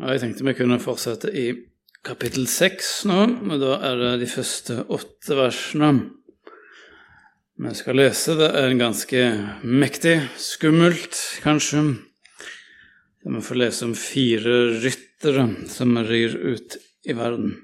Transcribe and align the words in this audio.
Jeg 0.00 0.20
tenkte 0.22 0.44
vi 0.46 0.54
kunne 0.56 0.78
fortsette 0.80 1.28
i 1.36 1.50
kapittel 2.06 2.46
seks 2.48 3.02
nå, 3.04 3.18
og 3.52 3.58
da 3.60 3.74
er 3.90 3.98
det 4.00 4.12
de 4.22 4.28
første 4.32 4.78
åtte 4.88 5.36
versene. 5.36 5.90
Vi 7.60 7.74
skal 7.76 8.00
lese. 8.00 8.38
Det 8.38 8.48
er 8.48 8.70
en 8.70 8.80
ganske 8.80 9.24
mektig, 9.60 10.14
skummelt, 10.40 11.20
kanskje. 11.44 11.84
Vi 13.28 13.44
får 13.44 13.60
lese 13.60 13.90
om 13.90 13.92
fire 13.92 14.56
ryttere 14.80 15.44
som 15.68 15.92
rir 16.08 16.32
ut 16.32 16.80
i 17.04 17.20
verden. 17.20 17.58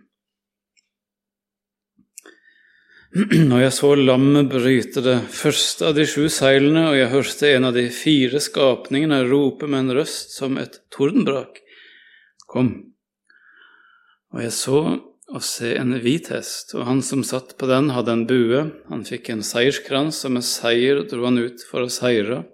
Og 3.54 3.60
jeg 3.62 3.72
så 3.72 3.96
lammet 3.96 4.52
bryte 4.52 5.00
det 5.00 5.22
første 5.32 5.88
av 5.88 5.96
de 5.96 6.04
sju 6.04 6.26
seilene, 6.28 6.90
og 6.90 7.00
jeg 7.00 7.14
hørte 7.14 7.54
en 7.54 7.70
av 7.70 7.78
de 7.80 7.88
fire 7.88 8.44
skapningene 8.44 9.24
rope 9.24 9.64
med 9.64 9.86
en 9.86 10.02
røst 10.02 10.36
som 10.36 10.60
et 10.60 10.82
tordenbrak. 10.92 11.62
Kom. 12.56 12.72
Og 14.32 14.40
jeg 14.40 14.54
så 14.56 14.80
og 15.26 15.42
se 15.42 15.72
en 15.74 15.96
hvit 16.00 16.28
hest, 16.30 16.70
og 16.78 16.86
han 16.86 17.00
som 17.02 17.24
satt 17.26 17.56
på 17.58 17.66
den, 17.68 17.90
hadde 17.92 18.14
en 18.14 18.26
bue. 18.30 18.60
Han 18.88 19.02
fikk 19.04 19.32
en 19.32 19.42
seierskrans, 19.44 20.22
og 20.24 20.36
med 20.36 20.46
seier 20.46 21.02
dro 21.10 21.26
han 21.26 21.40
ut 21.42 21.64
for 21.66 21.84
å 21.84 21.90
seire. 21.90 22.44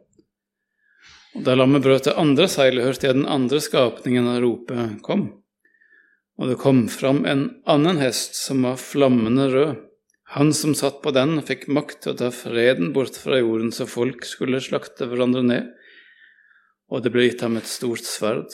Og 1.36 1.44
da 1.46 1.54
lammet 1.56 1.84
brøt 1.84 2.08
det 2.08 2.16
andre 2.20 2.48
seilet, 2.50 2.86
hørte 2.88 3.08
jeg 3.10 3.18
den 3.18 3.28
andre 3.28 3.60
skapningen 3.62 4.32
rope, 4.42 4.88
Kom. 5.04 5.28
Og 6.40 6.48
det 6.48 6.58
kom 6.64 6.86
fram 6.90 7.22
en 7.28 7.44
annen 7.68 8.00
hest 8.00 8.40
som 8.40 8.64
var 8.64 8.80
flammende 8.80 9.50
rød. 9.52 9.86
Han 10.32 10.54
som 10.56 10.72
satt 10.74 11.02
på 11.04 11.12
den, 11.12 11.36
fikk 11.44 11.68
makt 11.68 12.02
til 12.02 12.14
å 12.14 12.20
ta 12.24 12.32
freden 12.32 12.94
bort 12.96 13.20
fra 13.20 13.36
jorden, 13.38 13.68
så 13.68 13.84
folk 13.84 14.24
skulle 14.24 14.64
slakte 14.64 15.06
hverandre 15.10 15.44
ned, 15.44 15.70
og 16.88 17.04
det 17.04 17.12
ble 17.12 17.28
gitt 17.28 17.44
ham 17.44 17.60
et 17.60 17.68
stort 17.68 18.08
sverd. 18.08 18.48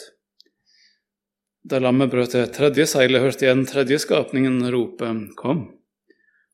Da 1.68 1.80
lammet 1.82 2.10
brøt 2.12 2.32
det 2.32 2.46
tredje 2.56 2.86
seilet, 2.88 3.20
hørte 3.20 3.44
jeg 3.44 3.56
den 3.56 3.66
tredje 3.68 3.98
skapningen 4.00 4.62
rope, 4.72 5.10
Kom. 5.36 5.66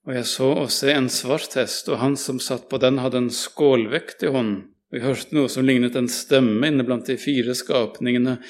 Og 0.05 0.13
jeg 0.13 0.27
så 0.29 0.51
og 0.65 0.71
se 0.75 0.91
en 0.93 1.09
svart 1.09 1.55
hest, 1.57 1.89
og 1.89 2.01
han 2.03 2.17
som 2.21 2.41
satt 2.43 2.67
på 2.69 2.81
den, 2.83 2.99
hadde 3.01 3.23
en 3.23 3.31
skålvekt 3.33 4.27
i 4.27 4.33
hånden. 4.35 4.59
Og 4.91 4.99
jeg 4.99 5.05
hørte 5.07 5.37
noe 5.39 5.51
som 5.53 5.65
lignet 5.65 5.97
en 5.97 6.11
stemme 6.11 6.69
inne 6.69 6.85
blant 6.87 7.07
de 7.07 7.17
fire 7.21 7.55
skapningene, 7.57 8.41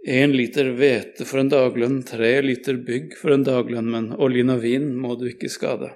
Én 0.00 0.32
liter 0.32 0.70
hvete 0.72 1.26
for 1.28 1.42
en 1.42 1.50
daglønn, 1.52 1.98
tre 2.08 2.38
liter 2.40 2.78
bygg 2.80 3.18
for 3.20 3.34
en 3.34 3.42
daglønn, 3.44 3.90
men 3.92 4.06
oljen 4.16 4.48
og 4.54 4.62
vin 4.62 4.94
må 4.96 5.12
du 5.20 5.26
ikke 5.28 5.50
skade. 5.52 5.90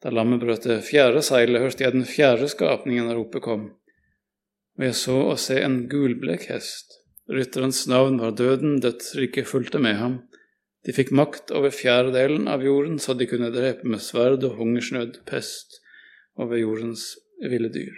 Da 0.00 0.08
lammet 0.08 0.40
brøt 0.40 0.64
det 0.64 0.78
fjerde 0.86 1.20
seilet, 1.24 1.60
hørte 1.60 1.84
jeg 1.84 1.92
den 1.92 2.08
fjerde 2.08 2.48
skapningen 2.48 3.12
rope 3.12 3.42
kom, 3.44 3.66
og 4.78 4.86
jeg 4.88 4.96
så 4.96 5.18
å 5.28 5.36
se 5.40 5.58
en 5.60 5.82
gulblek 5.92 6.48
hest. 6.54 6.93
Rytterens 7.30 7.86
navn 7.88 8.18
var 8.20 8.34
Døden, 8.36 8.80
dødsriket 8.84 9.48
fulgte 9.48 9.80
med 9.80 9.96
ham. 9.96 10.16
De 10.84 10.92
fikk 10.92 11.14
makt 11.16 11.54
over 11.56 11.72
fjerdedelen 11.72 12.48
av 12.52 12.64
jorden, 12.64 12.98
så 13.00 13.16
de 13.16 13.28
kunne 13.28 13.52
drepe 13.54 13.88
med 13.88 14.02
sverd 14.04 14.44
og 14.44 14.58
hungersnød, 14.58 15.22
pest 15.28 15.80
over 16.36 16.60
jordens 16.60 17.14
ville 17.40 17.70
dyr. 17.72 17.94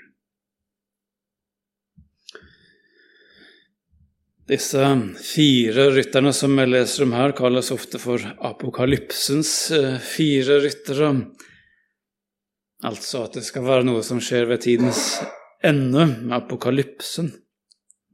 Disse 4.46 4.78
fire 5.18 5.88
rytterne 5.90 6.30
som 6.30 6.54
jeg 6.60 6.70
leser 6.70 7.02
om 7.02 7.16
her, 7.16 7.34
kalles 7.34 7.72
ofte 7.74 7.98
for 7.98 8.22
apokalypsens 8.46 9.50
eh, 9.74 9.96
fire 9.98 10.60
ryttere. 10.62 11.10
Altså 12.86 13.24
at 13.26 13.40
det 13.40 13.42
skal 13.48 13.66
være 13.66 13.88
noe 13.88 14.06
som 14.06 14.22
skjer 14.22 14.46
ved 14.46 14.62
tidens 14.62 15.16
ende, 15.66 16.06
med 16.22 16.36
apokalypsen, 16.38 17.32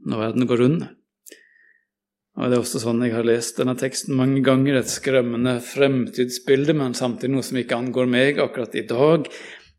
når 0.09 0.25
verden 0.25 0.49
går 0.49 0.65
under. 0.71 0.91
Og 2.37 2.49
Det 2.49 2.57
er 2.57 2.63
også 2.63 2.81
sånn 2.81 3.03
jeg 3.05 3.13
har 3.13 3.27
lest 3.29 3.59
denne 3.61 3.75
teksten 3.77 4.17
mange 4.17 4.41
ganger, 4.45 4.79
et 4.79 4.89
skremmende 4.91 5.59
fremtidsbilde, 5.65 6.75
men 6.79 6.97
samtidig 6.97 7.35
noe 7.35 7.45
som 7.45 7.59
ikke 7.61 7.77
angår 7.77 8.09
meg 8.09 8.41
akkurat 8.41 8.77
i 8.79 8.87
dag, 8.89 9.29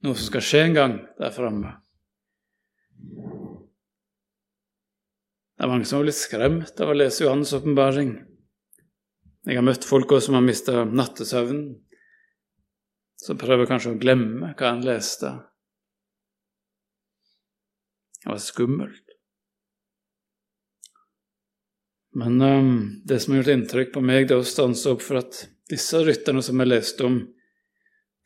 noe 0.06 0.20
som 0.20 0.30
skal 0.30 0.46
skje 0.46 0.62
en 0.68 0.78
gang 0.78 1.00
der 1.18 1.34
framme. 1.34 1.74
Det 5.54 5.66
er 5.66 5.72
mange 5.72 5.88
som 5.88 6.00
har 6.00 6.06
blitt 6.06 6.20
skremt 6.20 6.84
av 6.84 6.92
å 6.92 6.98
lese 6.98 7.26
Johannes' 7.26 7.56
åpenbaring. 7.58 8.14
Jeg 9.48 9.58
har 9.60 9.66
møtt 9.66 9.86
folk 9.88 10.12
også 10.12 10.30
som 10.30 10.38
har 10.38 10.46
mista 10.46 10.84
nattesøvnen, 10.86 11.66
som 13.24 13.40
prøver 13.40 13.68
kanskje 13.70 13.94
å 13.94 14.00
glemme 14.00 14.54
hva 14.54 14.70
han 14.74 14.86
leste. 14.86 15.32
Det 18.24 18.32
var 18.32 18.40
skummelt. 18.40 19.03
Men 22.14 22.42
um, 22.42 23.02
det 23.06 23.20
som 23.20 23.34
har 23.34 23.42
gjort 23.42 23.54
inntrykk 23.56 23.94
på 23.96 24.04
meg, 24.06 24.28
det 24.30 24.36
er 24.36 24.44
å 24.44 24.48
stanse 24.48 24.92
opp 24.94 25.02
for 25.02 25.22
at 25.24 25.40
disse 25.72 26.02
rytterne 26.06 26.44
som 26.46 26.60
jeg 26.62 26.70
leste 26.70 27.08
om, 27.08 27.22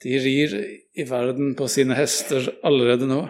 de 0.03 0.17
rir 0.21 0.53
i 0.93 1.05
verden 1.09 1.55
på 1.57 1.69
sine 1.71 1.95
hester 1.97 2.51
allerede 2.67 3.07
nå. 3.09 3.21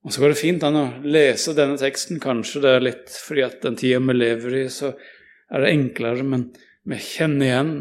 Og 0.00 0.14
så 0.14 0.22
går 0.22 0.32
det 0.32 0.40
fint 0.40 0.64
an 0.64 0.78
å 0.80 0.86
lese 1.04 1.52
denne 1.54 1.76
teksten. 1.78 2.18
Kanskje 2.22 2.62
det 2.64 2.72
er 2.72 2.86
litt 2.86 3.12
fordi 3.12 3.44
at 3.44 3.60
den 3.62 3.76
tida 3.78 4.00
vi 4.00 4.16
lever 4.16 4.56
i, 4.62 4.64
så 4.72 4.94
er 5.50 5.64
det 5.64 5.72
enklere, 5.74 6.24
men 6.24 6.48
vi 6.88 6.98
kjenner 7.04 7.46
igjen 7.46 7.74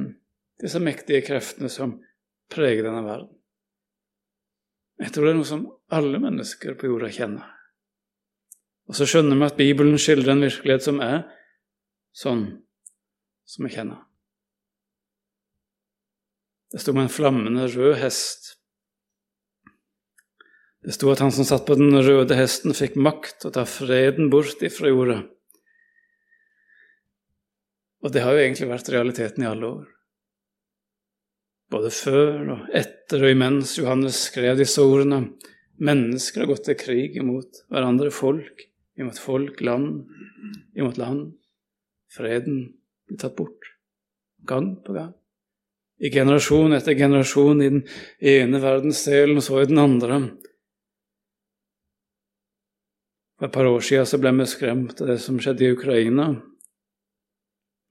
disse 0.59 0.81
mektige 0.83 1.23
kreftene 1.25 1.71
som 1.71 1.95
preger 2.51 2.89
denne 2.89 3.05
verden. 3.05 3.31
Jeg 4.99 5.15
tror 5.15 5.25
det 5.25 5.31
er 5.31 5.39
noe 5.39 5.47
som 5.47 5.63
alle 5.95 6.19
mennesker 6.19 6.75
på 6.75 6.89
jorda 6.91 7.07
kjenner. 7.15 7.47
Og 8.89 8.97
så 8.97 9.05
skjønner 9.05 9.37
vi 9.37 9.47
at 9.47 9.57
Bibelen 9.59 9.99
skildrer 10.01 10.33
en 10.33 10.45
virkelighet 10.45 10.85
som 10.85 11.01
er 11.05 11.23
sånn 12.15 12.45
som 13.49 13.65
vi 13.65 13.73
kjenner. 13.73 14.01
Det 16.69 16.81
sto 16.81 16.93
med 16.93 17.07
en 17.07 17.13
flammende 17.13 17.69
rød 17.69 17.97
hest 18.01 18.55
det 20.85 20.95
sto 20.95 21.09
at 21.11 21.19
han 21.19 21.33
som 21.35 21.47
satt 21.47 21.65
på 21.67 21.75
den 21.75 21.91
røde 21.91 22.37
hesten, 22.39 22.71
fikk 22.75 22.95
makt 22.95 23.41
til 23.41 23.49
å 23.49 23.55
ta 23.57 23.65
freden 23.67 24.29
bort 24.31 24.61
ifra 24.63 24.91
jorda. 24.91 25.17
Og 27.99 28.13
det 28.15 28.23
har 28.23 28.35
jo 28.35 28.43
egentlig 28.45 28.69
vært 28.69 28.91
realiteten 28.93 29.43
i 29.43 29.49
alle 29.49 29.73
år. 29.73 29.89
Både 31.69 31.91
før 31.93 32.53
og 32.55 32.69
etter 32.73 33.25
og 33.25 33.33
imens 33.35 33.75
Johannes 33.77 34.21
skrev 34.29 34.55
disse 34.57 34.81
ordene. 34.81 35.35
Mennesker 35.83 36.45
har 36.45 36.49
gått 36.49 36.63
til 36.69 36.79
krig 36.79 37.19
imot 37.19 37.61
hverandre, 37.67 38.09
folk, 38.15 38.63
imot 38.99 39.19
folk, 39.19 39.61
land, 39.61 40.03
imot 40.75 40.97
land. 40.99 41.33
Freden 42.11 42.59
blir 43.07 43.19
tatt 43.21 43.37
bort, 43.37 43.71
gang 44.47 44.75
på 44.83 44.95
gang. 44.97 45.13
I 45.99 46.11
generasjon 46.11 46.73
etter 46.73 46.95
generasjon 46.95 47.61
i 47.61 47.69
den 47.69 47.81
ene 48.19 48.61
verdensdelen 48.63 49.41
og 49.41 49.43
så 49.43 49.61
i 49.61 49.67
den 49.69 49.81
andre. 49.81 50.19
For 53.39 53.47
et 53.47 53.55
par 53.55 53.67
år 53.67 53.83
siden 53.83 54.07
så 54.07 54.19
ble 54.19 54.31
vi 54.37 54.47
skremt 54.51 55.01
av 55.03 55.11
det 55.11 55.17
som 55.23 55.39
skjedde 55.39 55.67
i 55.67 55.73
Ukraina. 55.75 56.29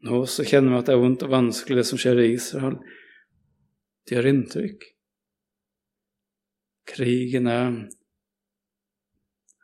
Nå 0.09 0.23
så 0.31 0.45
kjenner 0.47 0.73
vi 0.73 0.79
at 0.79 0.89
det 0.89 0.95
er 0.95 1.03
vondt 1.03 1.25
og 1.27 1.35
vanskelig, 1.35 1.81
det 1.81 1.89
som 1.89 2.01
skjer 2.01 2.23
i 2.23 2.33
Israel. 2.37 2.79
Det 4.07 4.17
gjør 4.17 4.31
inntrykk. 4.31 4.89
Krigen 6.89 7.49
er 7.53 7.67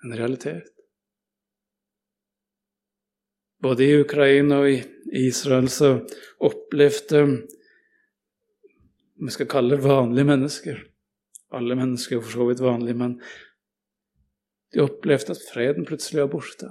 en 0.05 0.17
realitet. 0.19 0.74
Både 3.65 3.87
i 3.87 3.97
Ukraina 3.97 4.61
og 4.61 4.71
i 4.71 4.83
Israel 5.25 5.71
så 5.73 5.95
opplevde 6.45 7.25
vi 9.25 9.33
skal 9.33 9.49
kalle 9.49 9.79
det 9.79 9.87
vanlige 9.87 10.29
mennesker 10.29 10.81
Alle 11.55 11.77
mennesker 11.79 12.19
er 12.19 12.25
for 12.25 12.35
så 12.35 12.47
vidt 12.49 12.61
vanlige, 12.61 12.99
men 12.99 13.13
de 14.75 14.83
opplevde 14.83 15.37
at 15.37 15.45
freden 15.47 15.87
plutselig 15.87 16.25
var 16.25 16.33
borte. 16.33 16.71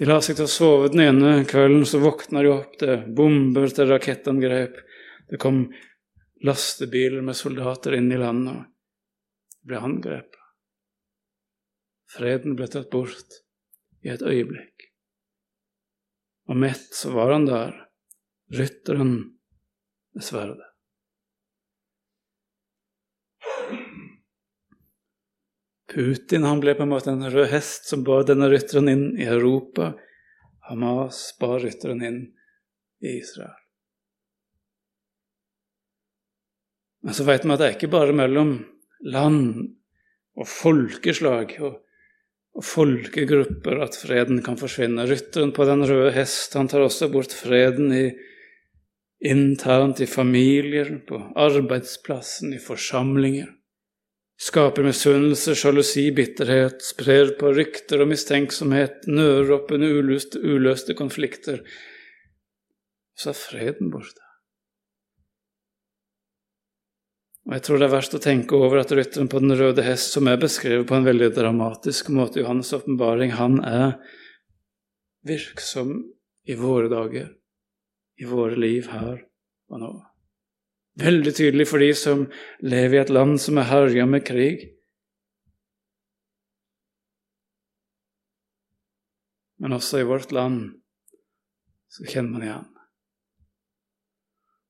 De 0.00 0.08
la 0.08 0.16
seg 0.24 0.38
til 0.38 0.48
å 0.48 0.50
sove 0.50 0.88
den 0.90 1.02
ene 1.04 1.32
kvelden, 1.46 1.84
så 1.86 2.00
våkna 2.02 2.40
de 2.42 2.50
opp 2.50 2.78
til 2.80 3.04
bomber, 3.14 3.68
til 3.68 3.92
rakettangrep. 3.92 4.80
Det 5.28 5.38
kom 5.42 5.66
lastebiler 6.42 7.20
med 7.22 7.36
soldater 7.38 7.98
inn 7.98 8.08
i 8.10 8.18
landet. 8.18 8.64
De 9.60 9.70
ble 9.70 9.82
angrepet. 9.90 10.40
Freden 12.16 12.56
ble 12.56 12.70
tatt 12.72 12.90
bort 12.90 13.38
i 14.02 14.10
et 14.14 14.24
øyeblikk. 14.24 14.73
Og 16.48 16.60
mett 16.60 16.92
så 16.94 17.12
var 17.14 17.32
han 17.32 17.46
der, 17.48 17.74
rytteren 18.52 19.14
med 20.14 20.24
sverdet. 20.24 20.70
Putin 25.94 26.42
han 26.42 26.60
ble 26.60 26.74
på 26.74 26.82
en 26.82 26.90
måte 26.90 27.12
en 27.12 27.30
rød 27.30 27.52
hest 27.52 27.86
som 27.88 28.02
bar 28.04 28.26
denne 28.26 28.48
rytteren 28.50 28.90
inn 28.90 29.04
i 29.14 29.28
Europa. 29.30 29.92
Hamas 30.66 31.28
bar 31.40 31.60
rytteren 31.62 32.02
inn 32.02 32.18
i 33.04 33.18
Israel. 33.20 33.54
Men 37.04 37.14
så 37.14 37.26
vet 37.28 37.44
vi 37.44 37.52
at 37.52 37.60
det 37.60 37.66
er 37.68 37.76
ikke 37.76 37.92
bare 37.92 38.16
mellom 38.16 38.56
land 39.04 39.42
og 40.34 40.48
folkeslag 40.48 41.52
og 41.60 41.83
folkegrupper 42.62 43.80
at 43.82 43.96
freden 43.98 44.42
kan 44.44 44.58
forsvinne. 44.60 45.08
Rytteren 45.10 45.52
på 45.54 45.66
den 45.66 45.82
røde 45.88 46.12
hest 46.14 46.54
han 46.54 46.70
tar 46.70 46.84
også 46.84 47.10
bort 47.10 47.34
freden 47.34 47.90
i, 47.94 48.06
internt 49.24 50.02
i 50.04 50.06
familier, 50.06 50.92
på 51.08 51.18
arbeidsplassen, 51.34 52.54
i 52.54 52.62
forsamlinger. 52.62 53.50
Skaper 54.40 54.82
misunnelse, 54.82 55.54
sjalusi, 55.56 56.08
bitterhet, 56.14 56.82
sprer 56.82 57.36
på 57.38 57.52
rykter 57.54 58.02
og 58.02 58.10
mistenksomhet, 58.10 59.06
nører 59.06 59.54
opp 59.56 59.70
under 59.74 59.94
uløste, 59.94 60.42
uløste 60.42 60.96
konflikter. 60.98 61.62
Så 63.14 63.30
er 63.30 63.38
freden 63.38 63.94
borte. 63.94 64.23
Og 67.44 67.52
jeg 67.52 67.64
tror 67.66 67.80
det 67.80 67.86
er 67.86 67.92
verst 67.92 68.14
å 68.16 68.22
tenke 68.24 68.56
over 68.56 68.80
at 68.80 68.92
rytteren 68.96 69.28
på 69.28 69.40
den 69.42 69.52
røde 69.58 69.84
hest, 69.84 70.14
som 70.14 70.28
er 70.30 70.40
beskrevet 70.40 70.88
på 70.88 70.96
en 70.96 71.04
veldig 71.04 71.28
dramatisk 71.36 72.08
måte 72.16 72.40
i 72.40 72.44
Johannes' 72.44 72.72
åpenbaring, 72.72 73.34
han 73.36 73.58
er 73.68 73.98
virksom 75.28 75.98
i 76.48 76.56
våre 76.56 76.88
dager, 76.92 77.28
i 78.16 78.28
våre 78.28 78.56
liv 78.56 78.88
her 78.92 79.20
og 79.72 79.80
nå. 79.82 79.92
Veldig 81.04 81.34
tydelig 81.36 81.66
for 81.68 81.82
de 81.82 81.90
som 81.98 82.24
lever 82.64 82.96
i 82.96 83.02
et 83.02 83.12
land 83.12 83.36
som 83.42 83.58
er 83.58 83.68
herja 83.68 84.06
med 84.08 84.24
krig. 84.24 84.68
Men 89.60 89.74
også 89.76 90.00
i 90.00 90.06
vårt 90.08 90.32
land 90.32 90.78
så 91.92 92.06
kjenner 92.08 92.30
man 92.30 92.46
igjen. 92.46 92.73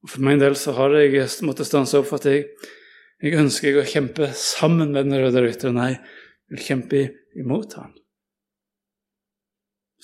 Og 0.05 0.13
For 0.13 0.25
min 0.25 0.41
del 0.41 0.57
så 0.61 0.75
har 0.77 0.93
jeg 1.01 1.25
måttet 1.49 1.71
stanse 1.71 1.97
opp 1.97 2.11
for 2.11 2.21
at 2.21 2.29
jeg, 2.29 2.47
jeg 3.25 3.41
ønsker 3.41 3.81
å 3.81 3.89
kjempe 3.89 4.31
sammen 4.37 4.93
med 4.93 5.09
den 5.09 5.17
røde 5.23 5.41
rytteren. 5.41 5.79
Nei, 5.81 5.95
jeg 5.97 6.59
vil 6.59 6.67
kjempe 6.69 7.05
imot 7.41 7.79
han. 7.81 7.95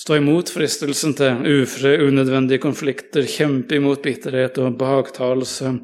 Stå 0.00 0.17
imot 0.17 0.49
fristelsen 0.49 1.12
til 1.19 1.44
ufred, 1.61 2.00
unødvendige 2.08 2.62
konflikter, 2.62 3.26
kjempe 3.29 3.76
imot 3.76 4.00
bitterhet 4.00 4.56
og 4.62 4.79
baktalelse. 4.81 5.75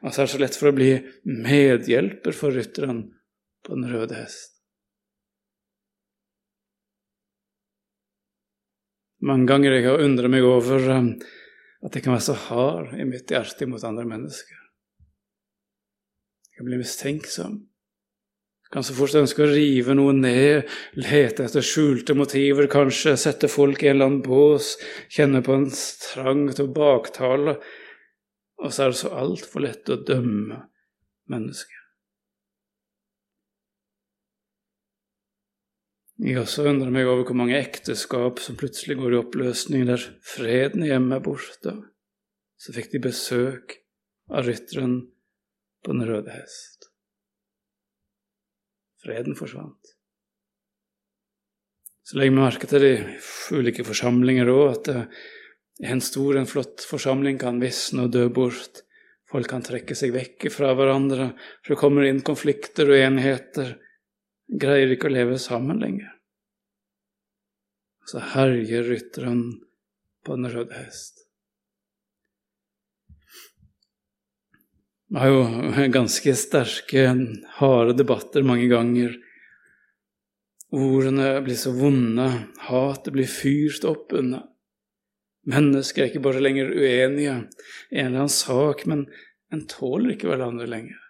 Og 0.00 0.14
så 0.14 0.24
er 0.24 0.30
så 0.32 0.40
lett 0.40 0.56
for 0.56 0.70
å 0.70 0.76
bli 0.78 0.94
medhjelper 1.28 2.32
for 2.32 2.56
rytteren 2.56 3.02
på 3.66 3.76
den 3.76 3.90
røde 3.92 4.16
hest. 4.16 4.54
Mange 9.28 9.50
ganger 9.50 9.74
jeg 9.74 9.84
har 9.90 10.00
undret 10.00 10.30
meg 10.32 10.46
over 10.46 10.88
um, 10.94 11.10
at 11.84 11.94
jeg 11.94 12.04
kan 12.04 12.14
være 12.16 12.26
så 12.26 12.36
hard 12.48 12.94
i 12.98 13.06
mitt 13.06 13.30
hjerte 13.30 13.68
mot 13.70 13.84
andre 13.86 14.06
mennesker. 14.08 14.56
Jeg 16.48 16.60
kan 16.60 16.70
bli 16.70 16.80
mistenksom. 16.80 17.58
Jeg 18.68 18.74
kan 18.74 18.84
så 18.84 18.96
fort 18.98 19.14
ønske 19.16 19.44
å 19.46 19.48
rive 19.48 19.94
noe 19.96 20.12
ned, 20.12 20.68
lete 20.98 21.46
etter 21.46 21.64
skjulte 21.64 22.16
motiver, 22.18 22.66
kanskje 22.68 23.14
sette 23.16 23.48
folk 23.48 23.80
i 23.80 23.88
en 23.88 23.96
eller 23.96 24.10
annen 24.10 24.24
bås, 24.26 24.74
kjenne 25.08 25.40
på 25.46 25.54
en 25.56 25.68
trang 25.72 26.42
til 26.50 26.66
å 26.66 26.74
baktale, 26.76 27.56
og 28.58 28.74
så 28.74 28.84
er 28.84 28.92
det 28.92 29.00
så 29.00 29.14
altfor 29.22 29.64
lett 29.64 29.88
å 29.94 30.00
dømme 30.02 30.66
mennesker. 31.32 31.77
Jeg 36.18 36.40
også 36.40 36.64
undrer 36.66 36.90
meg 36.90 37.06
over 37.06 37.28
hvor 37.28 37.36
mange 37.38 37.58
ekteskap 37.60 38.40
som 38.42 38.56
plutselig 38.58 38.96
går 38.98 39.14
i 39.14 39.18
oppløsning, 39.20 39.84
der 39.86 40.02
freden 40.26 40.82
hjemme 40.82 41.14
er 41.14 41.22
borte. 41.22 41.76
Så 42.58 42.74
fikk 42.74 42.90
de 42.90 43.02
besøk 43.04 43.76
av 44.34 44.48
rytteren 44.48 44.98
på 45.86 45.94
Den 45.94 46.08
røde 46.08 46.34
hest. 46.34 46.88
Freden 48.98 49.38
forsvant. 49.38 49.94
Så 52.02 52.18
legger 52.18 52.34
vi 52.34 52.40
merke 52.40 52.66
til 52.66 52.82
de 52.82 52.92
ulike 53.54 53.86
forsamlinger 53.86 54.50
òg, 54.50 54.74
at 54.74 55.88
en 55.92 56.00
stor, 56.02 56.34
en 56.34 56.50
flott 56.50 56.82
forsamling 56.82 57.38
kan 57.38 57.60
visne 57.62 58.08
og 58.08 58.14
dø 58.16 58.26
bort. 58.26 58.82
Folk 59.30 59.46
kan 59.52 59.62
trekke 59.62 59.94
seg 59.94 60.16
vekk 60.16 60.48
fra 60.50 60.72
hverandre, 60.74 61.30
for 61.62 61.76
det 61.76 61.78
kommer 61.78 62.08
inn 62.08 62.24
konflikter 62.26 62.90
og 62.90 62.98
enigheter 62.98 63.76
greier 64.48 64.92
ikke 64.92 65.08
å 65.08 65.14
leve 65.14 65.38
sammen 65.40 65.80
lenger. 65.82 66.10
Så 68.08 68.22
herjer 68.32 68.86
rytteren 68.88 69.42
på 70.24 70.36
den 70.36 70.50
røde 70.52 70.76
hest. 70.78 71.24
Vi 75.08 75.20
har 75.20 75.32
jo 75.32 75.88
ganske 75.92 76.34
sterke, 76.36 77.08
harde 77.60 77.96
debatter 77.96 78.44
mange 78.44 78.68
ganger. 78.68 79.14
Ordene 80.76 81.38
blir 81.44 81.56
så 81.56 81.72
vonde, 81.76 82.28
hatet 82.68 83.14
blir 83.14 83.28
fyrt 83.28 83.86
opp 83.88 84.12
unna. 84.16 84.42
Mennesker 85.48 86.04
er 86.04 86.10
ikke 86.10 86.24
bare 86.26 86.42
lenger 86.44 86.74
uenige 86.74 87.38
i 87.88 88.02
en 88.02 88.10
eller 88.10 88.26
annen 88.26 88.32
sak, 88.32 88.84
men 88.84 89.06
en 89.52 89.64
tåler 89.68 90.12
ikke 90.12 90.28
hverandre 90.28 90.68
lenger 90.68 91.07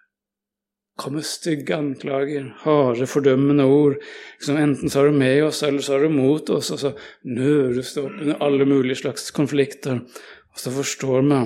kommer 0.99 1.23
stygge 1.23 1.77
anklager, 1.77 2.49
harde, 2.65 3.07
fordømmende 3.07 3.65
ord. 3.71 4.01
Liksom 4.39 4.57
enten 4.59 4.91
så 4.91 5.05
er 5.05 5.13
du 5.13 5.19
med 5.21 5.43
oss, 5.47 5.63
eller 5.63 5.85
så 5.85 5.95
er 5.95 6.07
du 6.07 6.17
mot 6.17 6.51
oss. 6.51 6.73
Og 6.75 6.81
så 6.83 6.93
nøres 7.29 7.95
det 7.95 8.03
opp 8.03 8.17
under 8.19 8.43
alle 8.45 8.67
mulige 8.67 8.99
slags 9.05 9.31
konflikter. 9.35 10.03
Og 10.51 10.59
så 10.59 10.75
forstår 10.75 11.23
vi, 11.29 11.41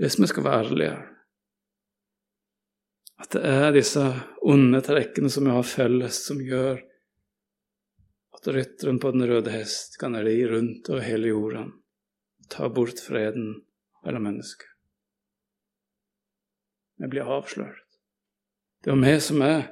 hvis 0.00 0.16
vi 0.20 0.30
skal 0.30 0.46
være 0.48 0.64
ærlige, 0.64 0.96
at 3.20 3.36
det 3.36 3.44
er 3.52 3.70
disse 3.76 4.02
onde 4.42 4.80
trekkene 4.84 5.30
som 5.30 5.46
vi 5.46 5.54
har 5.54 5.68
felles, 5.68 6.24
som 6.26 6.40
gjør 6.42 6.80
at 8.34 8.52
rytteren 8.56 8.98
på 9.00 9.12
den 9.14 9.28
røde 9.28 9.52
hest 9.52 10.00
kan 10.00 10.16
ri 10.16 10.40
rundt 10.50 10.88
over 10.90 11.04
hele 11.04 11.30
jorda, 11.30 11.66
ta 12.50 12.68
bort 12.68 13.00
freden 13.00 13.52
mellom 14.04 14.26
mennesker. 14.32 14.73
Vi 17.00 17.10
blir 17.10 17.30
avslørt. 17.30 17.82
Det 18.82 18.92
er 18.92 18.96
jo 18.96 19.02
vi 19.02 19.14
som 19.24 19.42
er 19.42 19.62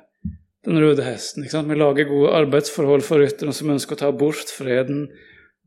den 0.67 0.79
røde 0.79 1.05
hesten. 1.05 1.43
ikke 1.43 1.57
sant? 1.57 1.71
Vi 1.71 1.79
lager 1.79 2.09
gode 2.09 2.35
arbeidsforhold 2.39 3.05
for 3.07 3.23
rytterne 3.23 3.55
som 3.55 3.73
ønsker 3.75 3.97
å 3.97 4.03
ta 4.05 4.11
bort 4.15 4.53
freden 4.55 5.09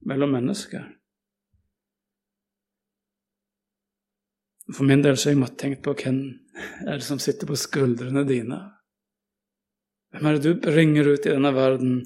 mellom 0.08 0.36
mennesker. 0.36 0.86
For 4.74 4.88
min 4.88 5.04
del 5.06 5.18
så 5.18 5.30
har 5.30 5.36
jeg 5.36 5.42
måttet 5.44 5.62
tenke 5.62 5.84
på 5.86 5.94
hvem 6.00 6.22
er 6.88 6.98
det 6.98 7.06
som 7.06 7.20
sitter 7.22 7.50
på 7.50 7.60
skuldrene 7.60 8.24
dine. 8.26 8.58
Hvem 10.16 10.30
er 10.30 10.38
det 10.38 10.48
du 10.48 10.64
bringer 10.64 11.12
ut 11.12 11.28
i 11.28 11.34
denne 11.34 11.52
verden? 11.54 12.00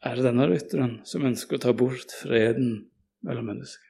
Er 0.00 0.16
det 0.16 0.24
denne 0.24 0.48
rytteren 0.48 0.98
som 1.06 1.28
ønsker 1.28 1.58
å 1.58 1.62
ta 1.66 1.76
bort 1.76 2.16
freden 2.22 2.88
mellom 3.26 3.52
mennesker? 3.52 3.89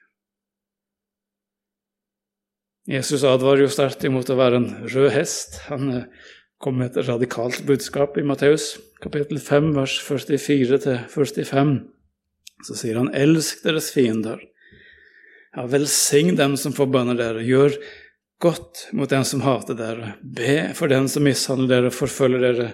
Jesus 2.89 3.23
advarer 3.27 3.67
jo 3.67 3.71
sterkt 3.71 4.03
imot 4.07 4.29
å 4.33 4.37
være 4.39 4.57
en 4.57 4.69
rød 4.89 5.11
hest. 5.13 5.59
Han 5.69 5.89
eh, 5.93 6.29
kom 6.61 6.79
med 6.81 6.95
et 6.95 7.09
radikalt 7.09 7.61
budskap 7.67 8.17
i 8.17 8.25
Matteus 8.25 8.73
kapittel 9.01 9.39
5, 9.41 9.73
vers 9.77 9.97
44-45. 10.05 11.75
Så 12.65 12.77
sier 12.77 12.97
han, 13.01 13.11
elsk 13.17 13.63
deres 13.65 13.89
fiender. 13.93 14.41
Ja, 15.55 15.65
velsign 15.69 16.37
dem 16.39 16.55
som 16.57 16.73
forbanner 16.73 17.17
dere. 17.17 17.45
Gjør 17.45 17.75
godt 18.41 18.87
mot 18.97 19.09
den 19.11 19.25
som 19.27 19.43
hater 19.45 19.77
dere. 19.77 20.15
Be 20.21 20.71
for 20.77 20.91
den 20.91 21.09
som 21.11 21.25
mishandler 21.25 21.75
dere, 21.75 21.93
forfølger 21.93 22.45
dere. 22.45 22.69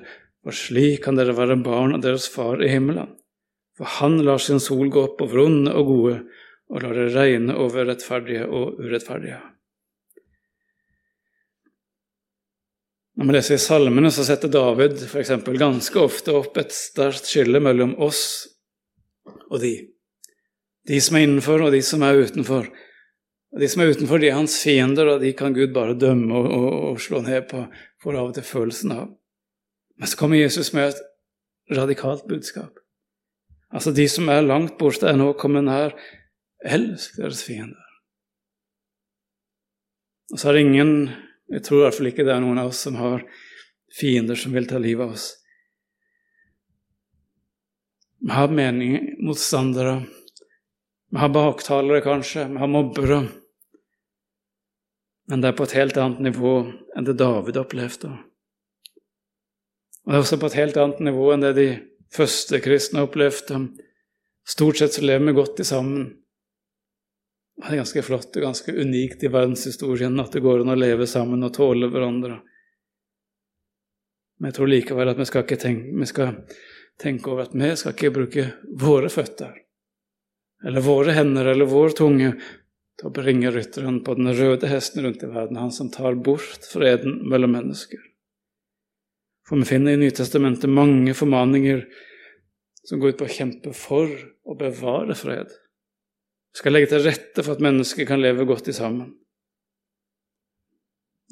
For 0.45 0.55
slik 0.55 1.03
kan 1.03 1.19
dere 1.19 1.35
være 1.35 1.59
barn 1.63 1.97
av 1.97 2.03
deres 2.05 2.29
far 2.31 2.63
i 2.63 2.71
himmelen. 2.71 3.15
For 3.77 3.89
han 3.99 4.21
lar 4.25 4.41
sin 4.41 4.61
sol 4.63 4.87
gå 4.93 5.03
opp 5.09 5.21
over 5.25 5.43
onde 5.43 5.73
og 5.75 5.91
gode, 5.91 6.17
og 6.71 6.83
lar 6.83 6.95
det 6.97 7.11
regne 7.15 7.55
over 7.59 7.87
rettferdige 7.87 8.47
og 8.47 8.79
urettferdige. 8.81 9.39
Når 13.17 13.25
vi 13.25 13.33
leser 13.33 13.57
i 13.57 13.61
salmene, 13.61 14.11
så 14.13 14.23
setter 14.27 14.51
David 14.53 14.99
for 15.09 15.23
eksempel, 15.23 15.57
ganske 15.57 15.97
ofte 15.97 16.35
opp 16.37 16.57
et 16.61 16.73
sterkt 16.75 17.25
skille 17.25 17.61
mellom 17.63 17.95
oss 18.05 18.21
og 19.49 19.57
de. 19.63 19.73
De 20.87 20.99
som 21.01 21.17
er 21.17 21.25
innenfor, 21.25 21.65
og 21.65 21.73
de 21.73 21.81
som 21.83 22.05
er 22.05 22.21
utenfor. 22.21 22.69
Og 23.55 23.63
De 23.63 23.69
som 23.71 23.81
er 23.81 23.89
utenfor, 23.89 24.21
de 24.21 24.29
er 24.29 24.37
hans 24.37 24.59
fiender, 24.61 25.09
og 25.09 25.23
de 25.25 25.33
kan 25.33 25.55
Gud 25.55 25.73
bare 25.73 25.97
dømme 25.97 26.29
og, 26.35 26.47
og, 26.51 26.69
og 26.91 27.01
slå 27.01 27.23
ned 27.25 27.47
på, 27.49 27.63
for 28.03 28.15
av 28.15 28.29
og 28.29 28.37
til 28.37 28.45
følelsen 28.45 28.93
av. 28.93 29.09
Men 29.97 30.11
så 30.11 30.19
kommer 30.19 30.37
Jesus 30.37 30.69
med 30.77 30.91
et 30.91 31.77
radikalt 31.77 32.27
budskap. 32.29 32.77
Altså, 33.73 33.91
de 33.91 34.05
som 34.07 34.29
er 34.29 34.45
langt 34.45 34.77
borte, 34.79 35.09
er 35.09 35.17
nå 35.17 35.33
kommet 35.41 35.65
nær. 35.65 35.97
Elsk 36.63 37.17
deres 37.17 37.41
fiender. 37.47 37.81
Og 40.31 40.39
så 40.39 40.51
er 40.51 40.57
det 40.57 40.67
ingen 40.67 40.93
jeg 41.47 41.63
tror 41.63 41.79
i 41.79 41.83
hvert 41.85 41.97
fall 41.97 42.09
ikke 42.11 42.25
det 42.27 42.33
er 42.35 42.43
noen 42.43 42.59
av 42.61 42.71
oss 42.71 42.83
som 42.87 42.97
har 42.99 43.23
fiender 43.97 44.35
som 44.39 44.55
vil 44.55 44.67
ta 44.67 44.79
livet 44.81 45.05
av 45.05 45.15
oss. 45.15 45.27
Vi 48.19 48.33
har 48.33 48.51
mening, 48.51 48.97
motstandere, 49.23 50.01
vi 51.11 51.21
har 51.21 51.29
baktalere 51.31 52.01
kanskje, 52.03 52.47
vi 52.51 52.59
har 52.59 52.67
mobbere. 52.71 53.21
Men 55.27 55.43
det 55.43 55.51
er 55.51 55.57
på 55.59 55.67
et 55.67 55.75
helt 55.77 55.99
annet 56.01 56.23
nivå 56.31 56.55
enn 56.97 57.07
det 57.07 57.17
David 57.19 57.59
opplevde. 57.61 58.11
Og 60.03 60.11
det 60.11 60.17
er 60.17 60.23
også 60.23 60.39
på 60.39 60.49
et 60.49 60.59
helt 60.59 60.79
annet 60.79 61.03
nivå 61.03 61.31
enn 61.33 61.43
det 61.43 61.53
de 61.55 61.67
første 62.15 62.59
kristne 62.63 63.03
opplevde. 63.07 63.67
Stort 64.47 64.79
sett 64.79 64.95
så 64.95 65.03
lever 65.03 65.29
vi 65.29 65.37
godt 65.37 65.63
sammen. 65.67 66.09
Det 67.57 67.71
er 67.71 67.79
ganske 67.79 68.03
flott 68.05 68.35
og 68.37 68.43
ganske 68.43 68.73
unikt 68.77 69.23
i 69.25 69.31
verdenshistorien 69.33 70.19
at 70.21 70.35
det 70.35 70.43
går 70.45 70.61
an 70.61 70.75
å 70.75 70.77
leve 70.77 71.07
sammen 71.09 71.45
og 71.45 71.55
tåle 71.57 71.89
hverandre. 71.89 72.39
Men 74.37 74.51
jeg 74.51 74.57
tror 74.59 74.69
likevel 74.69 75.09
at 75.09 75.17
vi 75.17 75.25
skal 75.25 75.47
tenke, 75.49 75.93
vi 75.97 76.09
skal 76.09 76.35
tenke 77.01 77.31
over 77.31 77.47
at 77.47 77.55
vi 77.57 77.71
skal 77.79 77.95
ikke 77.95 78.13
bruke 78.13 78.45
våre 78.77 79.09
føtter 79.09 79.55
eller 80.65 80.81
våre 80.81 81.13
hender 81.13 81.45
eller 81.45 81.69
vår 81.69 81.95
tunge 81.97 82.31
til 82.97 83.09
å 83.09 83.13
bringe 83.13 83.51
rytteren 83.53 83.99
på 84.05 84.15
den 84.17 84.31
røde 84.33 84.69
hesten 84.69 85.05
rundt 85.05 85.23
i 85.23 85.29
verden, 85.29 85.59
han 85.61 85.73
som 85.73 85.91
tar 85.93 86.17
bort 86.17 86.65
freden 86.65 87.19
mellom 87.29 87.53
mennesker. 87.53 88.01
For 89.47 89.61
vi 89.61 89.69
finner 89.69 89.93
i 89.93 90.01
Nytestamentet 90.01 90.69
mange 90.69 91.13
formaninger 91.15 91.85
som 92.87 92.99
går 92.99 93.13
ut 93.13 93.19
på 93.21 93.27
å 93.27 93.35
kjempe 93.37 93.73
for 93.77 94.09
å 94.47 94.57
bevare 94.57 95.15
fred. 95.15 95.53
Skal 96.57 96.73
legge 96.73 96.89
til 96.89 97.03
rette 97.05 97.43
for 97.45 97.53
at 97.53 97.61
mennesker 97.61 98.07
kan 98.09 98.21
leve 98.23 98.47
godt 98.49 98.71
i 98.71 98.73
sammen. 98.73 99.11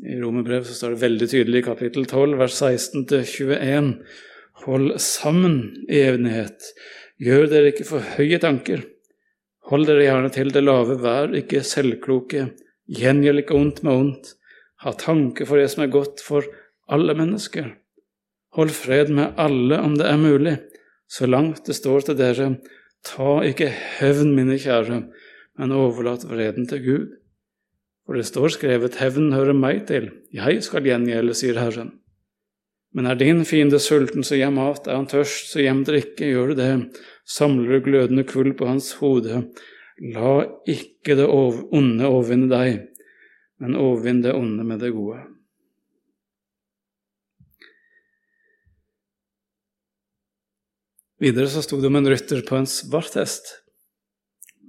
I 0.05 0.19
Romerbrevet 0.19 0.69
står 0.75 0.93
det 0.93 1.01
veldig 1.01 1.27
tydelig 1.31 1.61
i 1.61 1.65
kapittel 1.65 2.05
12, 2.05 2.35
vers 2.37 2.57
16-21.: 2.61 3.93
Hold 4.65 4.99
sammen 5.01 5.55
i 5.89 6.03
evighet. 6.03 6.67
gjør 7.17 7.47
dere 7.47 7.71
ikke 7.71 7.87
for 7.87 8.03
høye 8.17 8.37
tanker. 8.43 8.83
Hold 9.71 9.87
dere 9.87 10.03
gjerne 10.03 10.29
til 10.35 10.51
det 10.53 10.61
lave, 10.61 10.99
vær 11.01 11.31
ikke 11.39 11.63
selvkloke, 11.63 12.49
gjengjeld 12.91 13.41
ikke 13.41 13.55
ondt 13.55 13.81
med 13.87 13.93
ondt, 13.93 14.33
ha 14.83 14.91
tanke 14.93 15.47
for 15.47 15.57
det 15.57 15.71
som 15.71 15.85
er 15.85 15.93
godt 15.95 16.21
for 16.21 16.45
alle 16.91 17.15
mennesker. 17.17 17.71
Hold 18.59 18.75
fred 18.75 19.09
med 19.15 19.39
alle 19.41 19.79
om 19.79 19.95
det 19.97 20.05
er 20.11 20.21
mulig, 20.21 20.57
så 21.07 21.25
langt 21.25 21.65
det 21.65 21.79
står 21.79 22.05
til 22.05 22.19
dere, 22.19 22.51
ta 23.05 23.41
ikke 23.45 23.69
hevn, 23.99 24.33
mine 24.37 24.57
kjære, 24.61 25.03
men 25.59 25.75
overlat 25.75 26.25
vreden 26.29 26.67
til 26.69 26.81
Gud. 26.85 27.05
For 28.05 28.17
det 28.17 28.27
står 28.29 28.53
skrevet, 28.57 28.99
hevn 29.01 29.31
hører 29.33 29.57
meg 29.57 29.85
til, 29.89 30.11
jeg 30.33 30.61
skal 30.65 30.85
gjengjelde, 30.85 31.37
sier 31.37 31.57
Herren. 31.61 31.95
Men 32.95 33.09
er 33.09 33.17
din 33.19 33.41
fiende 33.43 33.79
sulten, 33.81 34.23
så 34.23 34.37
gjem 34.39 34.55
mat, 34.59 34.85
er 34.87 34.99
han 34.99 35.09
tørst, 35.11 35.49
så 35.51 35.63
gjem 35.63 35.83
drikke, 35.87 36.29
gjør 36.31 36.53
du 36.53 36.59
det, 36.61 36.69
samler 37.27 37.75
du 37.75 37.87
glødende 37.89 38.23
kull 38.29 38.53
på 38.55 38.69
hans 38.69 38.93
hode. 39.01 39.41
La 40.15 40.35
ikke 40.69 41.17
det 41.17 41.25
onde 41.27 42.07
overvinne 42.07 42.47
deg, 42.51 42.85
men 43.59 43.75
overvinn 43.79 44.21
det 44.23 44.35
onde 44.35 44.63
med 44.67 44.83
det 44.83 44.93
gode. 44.95 45.19
Videre 51.25 51.49
så 51.49 51.63
sto 51.65 51.79
det 51.81 51.89
om 51.89 51.95
en 51.97 52.05
rytter 52.05 52.43
på 52.45 52.53
en 52.59 52.67
svart 52.69 53.15
hest. 53.17 53.47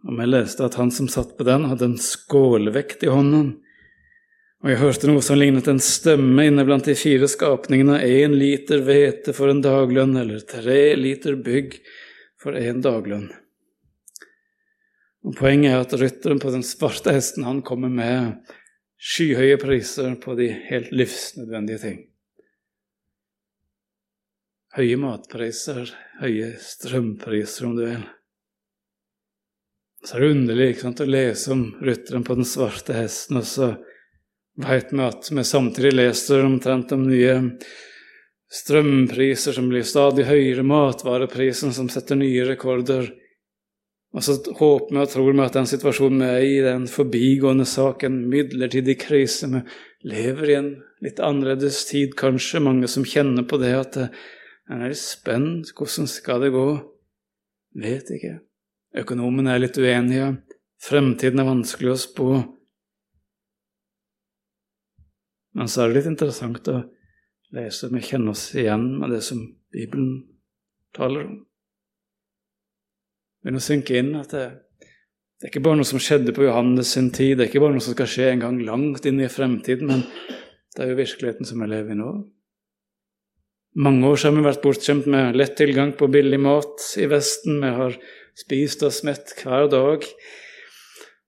Og 0.09 0.17
vi 0.17 0.25
leste 0.31 0.65
at 0.65 0.79
han 0.81 0.89
som 0.95 1.09
satt 1.13 1.35
på 1.37 1.45
den, 1.45 1.67
hadde 1.69 1.91
en 1.91 1.99
skålvekt 2.01 3.05
i 3.05 3.11
hånden. 3.13 3.51
Og 4.65 4.73
jeg 4.73 4.81
hørte 4.81 5.11
noe 5.11 5.25
som 5.25 5.37
lignet 5.37 5.69
en 5.69 5.83
stemme 5.85 6.47
inne 6.49 6.65
blant 6.65 6.89
de 6.89 6.95
fire 6.97 7.29
skapningene, 7.29 7.99
én 8.01 8.39
liter 8.41 8.81
hvete 8.87 9.37
for 9.37 9.53
en 9.53 9.61
daglønn, 9.61 10.17
eller 10.17 10.41
tre 10.49 10.95
liter 10.97 11.37
bygg 11.37 11.77
for 12.41 12.57
én 12.57 12.81
daglønn. 12.81 13.29
Og 15.29 15.37
Poenget 15.37 15.75
er 15.75 15.85
at 15.85 15.97
rytteren 16.01 16.41
på 16.41 16.55
den 16.55 16.65
svarte 16.65 17.13
hesten 17.13 17.45
han 17.45 17.61
kommer 17.67 17.93
med 17.93 18.47
skyhøye 18.97 19.61
priser 19.61 20.17
på 20.23 20.41
de 20.41 20.49
helt 20.71 20.89
livsnødvendige 20.95 21.85
ting. 21.85 22.05
Høye 24.76 24.97
matpriser, 25.00 25.88
høye 26.21 26.50
strømpriser, 26.61 27.64
om 27.64 27.76
du 27.78 27.87
vil. 27.87 28.02
Så 30.04 30.18
er 30.18 30.23
det 30.23 30.33
underlig 30.35 30.66
sant, 30.83 31.00
å 31.00 31.09
lese 31.09 31.52
om 31.54 31.62
rytteren 31.80 32.26
på 32.26 32.37
den 32.37 32.45
svarte 32.45 32.92
hesten, 32.99 33.40
og 33.40 33.47
så 33.49 33.71
veit 34.61 34.92
vi 34.92 35.00
at 35.00 35.30
vi 35.33 35.45
samtidig 35.49 35.95
leser 35.97 36.45
omtrent 36.45 36.92
om 36.92 37.09
nye 37.09 37.38
strømpriser 38.52 39.56
som 39.56 39.73
blir 39.73 39.87
stadig 39.88 40.28
høyere, 40.28 40.66
matvareprisen 40.68 41.73
som 41.73 41.88
setter 41.88 42.21
nye 42.21 42.45
rekorder. 42.47 43.09
Og 44.12 44.28
så 44.28 44.37
håper 44.61 44.92
vi 44.92 45.02
og 45.02 45.11
tror 45.12 45.33
vi 45.33 45.45
at 45.45 45.56
den 45.56 45.73
situasjonen 45.73 46.21
vi 46.21 46.28
er 46.28 46.45
i, 46.45 46.54
det 46.61 46.73
er 46.75 46.80
en 46.83 46.88
forbigående 47.00 47.66
sak, 47.68 48.04
en 48.04 48.26
midlertidig 48.28 49.00
krise. 49.02 49.49
Vi 49.49 49.64
lever 50.12 50.52
i 50.52 50.61
en 50.61 50.73
litt 51.04 51.21
annerledes 51.21 51.83
tid, 51.88 52.14
kanskje. 52.16 52.62
Mange 52.64 52.92
som 52.92 53.09
kjenner 53.09 53.49
på 53.49 53.59
det 53.61 53.75
at 53.76 53.99
en 54.71 54.83
er 54.83 54.95
spent. 54.99 55.73
Hvordan 55.77 56.11
skal 56.11 56.43
det 56.43 56.53
gå? 56.55 56.67
Vet 57.77 58.11
ikke. 58.17 58.39
Økonomene 58.97 59.55
er 59.55 59.63
litt 59.63 59.79
uenige. 59.79 60.33
Fremtiden 60.83 61.41
er 61.43 61.49
vanskelig 61.49 61.93
å 61.93 62.01
spå. 62.01 62.29
Men 65.57 65.71
så 65.73 65.83
er 65.83 65.91
det 65.91 66.01
litt 66.01 66.13
interessant 66.13 66.69
å 66.69 66.83
lese 67.57 67.89
vi 67.93 68.03
kjenner 68.05 68.35
oss 68.35 68.51
igjen 68.59 68.89
med 69.01 69.15
det 69.15 69.23
som 69.25 69.41
Bibelen 69.73 70.19
taler 70.97 71.29
om. 71.29 71.37
Men 73.47 73.57
å 73.57 73.63
synke 73.63 73.97
inn 74.01 74.13
at 74.19 74.35
det, 74.35 74.47
det 75.39 75.47
er 75.47 75.53
ikke 75.53 75.63
bare 75.65 75.79
noe 75.79 75.89
som 75.89 76.03
skjedde 76.03 76.35
på 76.37 76.45
Johannes 76.49 76.91
sin 76.97 77.13
tid, 77.15 77.37
det 77.37 77.47
er 77.47 77.51
ikke 77.53 77.63
bare 77.63 77.77
noe 77.77 77.85
som 77.85 77.95
skal 77.95 78.11
skje 78.11 78.31
en 78.33 78.43
gang 78.43 78.59
langt 78.67 79.07
inn 79.09 79.21
i 79.23 79.31
fremtiden, 79.33 79.93
men 79.93 80.03
det 80.75 80.83
er 80.83 80.91
jo 80.91 80.99
virkeligheten 80.99 81.49
som 81.49 81.63
vi 81.63 81.71
lever 81.71 81.95
i 81.95 81.99
nå. 82.01 82.11
Mange 83.76 84.09
år 84.09 84.16
så 84.16 84.30
har 84.30 84.37
vi 84.38 84.47
vært 84.47 84.62
bortskjemt 84.64 85.06
med 85.12 85.37
lett 85.37 85.52
tilgang 85.59 85.90
på 86.00 86.09
billig 86.09 86.38
mat 86.40 86.80
i 86.97 87.04
Vesten. 87.12 87.59
Vi 87.61 87.73
har 87.76 87.97
spist 88.40 88.80
oss 88.87 89.02
mett 89.04 89.35
hver 89.42 89.68
dag. 89.68 90.06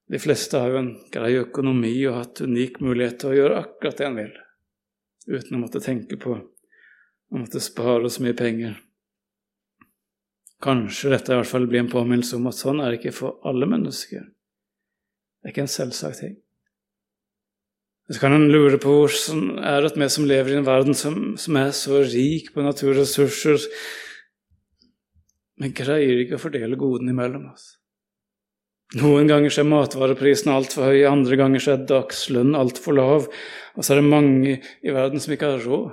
De 0.08 0.20
fleste 0.22 0.56
har 0.56 0.72
jo 0.72 0.78
en 0.80 0.94
grei 1.12 1.34
økonomi 1.42 1.92
og 2.08 2.16
hatt 2.22 2.40
unik 2.40 2.80
mulighet 2.80 3.18
til 3.20 3.34
å 3.34 3.36
gjøre 3.36 3.58
akkurat 3.60 4.00
det 4.00 4.06
en 4.06 4.16
vil, 4.16 4.32
uten 5.28 5.58
å 5.58 5.60
måtte 5.60 5.84
tenke 5.84 6.16
på 6.16 6.38
å 6.38 7.42
måtte 7.42 7.60
spare 7.60 8.08
så 8.08 8.24
mye 8.24 8.38
penger. 8.38 8.78
Kanskje 10.64 11.12
dette 11.12 11.34
i 11.34 11.38
hvert 11.42 11.52
fall 11.52 11.68
blir 11.68 11.84
en 11.84 11.92
påminnelse 11.92 12.40
om 12.40 12.48
at 12.48 12.56
sånn 12.56 12.80
er 12.80 12.94
det 12.94 13.02
ikke 13.02 13.18
for 13.18 13.44
alle 13.46 13.68
mennesker. 13.68 14.24
Det 14.24 15.50
er 15.50 15.52
ikke 15.52 15.66
en 15.68 15.74
selvsagt 15.76 16.24
ting. 16.24 16.38
Så 18.08 18.20
kan 18.22 18.32
en 18.32 18.48
lure 18.48 18.78
på 18.80 18.92
hvordan 18.94 19.58
er 19.60 19.82
det 19.82 19.92
at 19.92 19.98
vi 20.00 20.08
som 20.12 20.28
lever 20.28 20.54
i 20.54 20.60
en 20.60 20.66
verden 20.68 20.96
som, 20.96 21.34
som 21.36 21.58
er 21.60 21.74
så 21.76 22.00
rik 22.06 22.54
på 22.54 22.64
naturressurser, 22.64 23.66
vi 25.58 25.72
greier 25.74 26.22
ikke 26.22 26.38
å 26.38 26.40
fordele 26.40 26.78
godene 26.78 27.12
imellom 27.12 27.50
oss. 27.50 27.74
Noen 28.96 29.28
ganger 29.28 29.52
er 29.52 29.66
matvareprisen 29.68 30.48
altfor 30.54 30.88
høy, 30.88 31.02
andre 31.04 31.36
ganger 31.36 31.64
er 31.74 31.86
dagslønnen 31.90 32.56
altfor 32.56 32.96
lav, 32.96 33.26
og 33.76 33.84
så 33.84 33.92
er 33.92 34.00
det 34.00 34.08
mange 34.08 34.54
i 34.56 34.94
verden 34.94 35.20
som 35.20 35.34
ikke 35.34 35.50
har 35.50 35.66
råd 35.66 35.90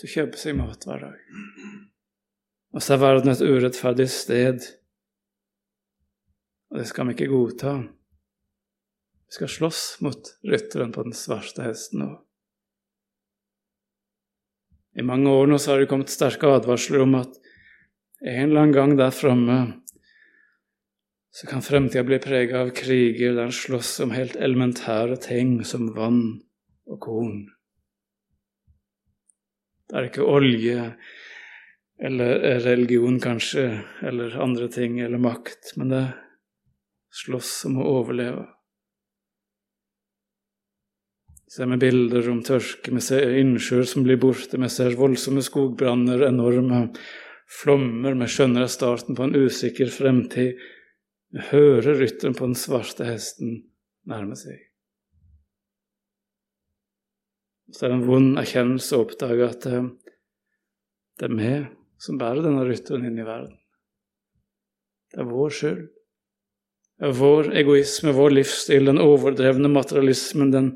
til 0.00 0.08
å 0.08 0.12
kjøpe 0.14 0.40
seg 0.40 0.56
mat 0.56 0.86
hver 0.88 1.02
dag. 1.10 1.18
Og 2.72 2.80
så 2.80 2.94
er 2.94 3.02
verden 3.02 3.34
et 3.34 3.44
urettferdig 3.44 4.08
sted, 4.08 4.64
og 6.72 6.80
det 6.80 6.86
skal 6.88 7.10
vi 7.10 7.18
ikke 7.18 7.28
godta. 7.34 7.74
Vi 9.32 9.34
skal 9.38 9.48
slåss 9.48 9.96
mot 10.04 10.28
rytteren 10.44 10.90
på 10.92 11.02
den 11.06 11.14
svarte 11.16 11.62
hesten. 11.64 12.02
Og 12.04 12.20
I 14.92 15.02
mange 15.08 15.32
år 15.32 15.48
nå 15.48 15.56
så 15.56 15.72
har 15.72 15.80
det 15.80 15.88
kommet 15.88 16.12
sterke 16.12 16.50
advarsler 16.52 17.00
om 17.06 17.16
at 17.16 17.32
en 18.20 18.50
eller 18.50 18.60
annen 18.60 18.76
gang 18.76 18.92
der 19.00 19.16
framme 19.16 19.56
så 21.32 21.48
kan 21.48 21.64
fremtida 21.64 22.04
bli 22.04 22.20
prega 22.20 22.60
av 22.66 22.74
kriger 22.76 23.32
der 23.32 23.48
en 23.48 23.56
slåss 23.56 23.94
om 24.04 24.12
helt 24.12 24.36
elementære 24.36 25.16
ting 25.24 25.64
som 25.64 25.88
vann 25.96 26.44
og 26.84 27.00
korn. 27.00 27.48
Det 29.88 29.96
er 29.96 30.12
ikke 30.12 30.28
olje 30.28 30.90
eller 32.04 32.60
religion, 32.68 33.16
kanskje, 33.16 33.80
eller 34.04 34.36
andre 34.44 34.68
ting, 34.68 35.00
eller 35.00 35.16
makt, 35.16 35.72
men 35.80 35.88
det 35.88 36.08
slåss 37.24 37.62
om 37.72 37.80
å 37.80 37.94
overleve. 38.02 38.50
Ser 41.52 41.68
vi 41.68 41.76
bilder 41.76 42.30
om 42.32 42.38
tørke, 42.40 42.94
vi 42.96 43.00
ser 43.04 43.34
innsjøer 43.36 43.84
som 43.84 44.06
blir 44.06 44.16
borte, 44.16 44.56
vi 44.56 44.68
ser 44.72 44.94
voldsomme 44.96 45.42
skogbranner, 45.44 46.22
enorme 46.24 46.86
flommer, 47.60 48.14
vi 48.16 48.28
skjønner 48.32 48.70
starten 48.72 49.18
på 49.18 49.26
en 49.26 49.36
usikker 49.36 49.90
fremtid. 49.92 50.62
Vi 51.32 51.44
hører 51.50 51.98
rytteren 52.00 52.36
på 52.38 52.48
den 52.48 52.56
svarte 52.56 53.04
hesten 53.04 53.58
nærme 54.08 54.38
seg. 54.40 54.62
Så 57.72 57.84
er 57.84 57.92
det 57.92 57.98
en 57.98 58.06
vond 58.08 58.40
erkjennelse 58.40 58.96
å 58.96 59.04
oppdage 59.04 59.50
at 59.50 59.68
det, 59.68 59.82
det 61.20 61.28
er 61.28 61.36
vi 61.36 61.52
som 62.00 62.20
bærer 62.20 62.46
denne 62.46 62.64
rytteren 62.68 63.04
inn 63.10 63.20
i 63.20 63.28
verden. 63.28 63.60
Det 65.12 65.20
er 65.20 65.28
vår 65.28 65.52
skyld. 65.60 65.84
Det 66.96 67.12
er 67.12 67.14
vår 67.20 67.52
egoisme, 67.60 68.16
vår 68.16 68.38
livsstil, 68.38 68.88
den 68.88 69.04
overdrevne 69.04 69.68
materialismen, 69.72 70.56
den 70.56 70.74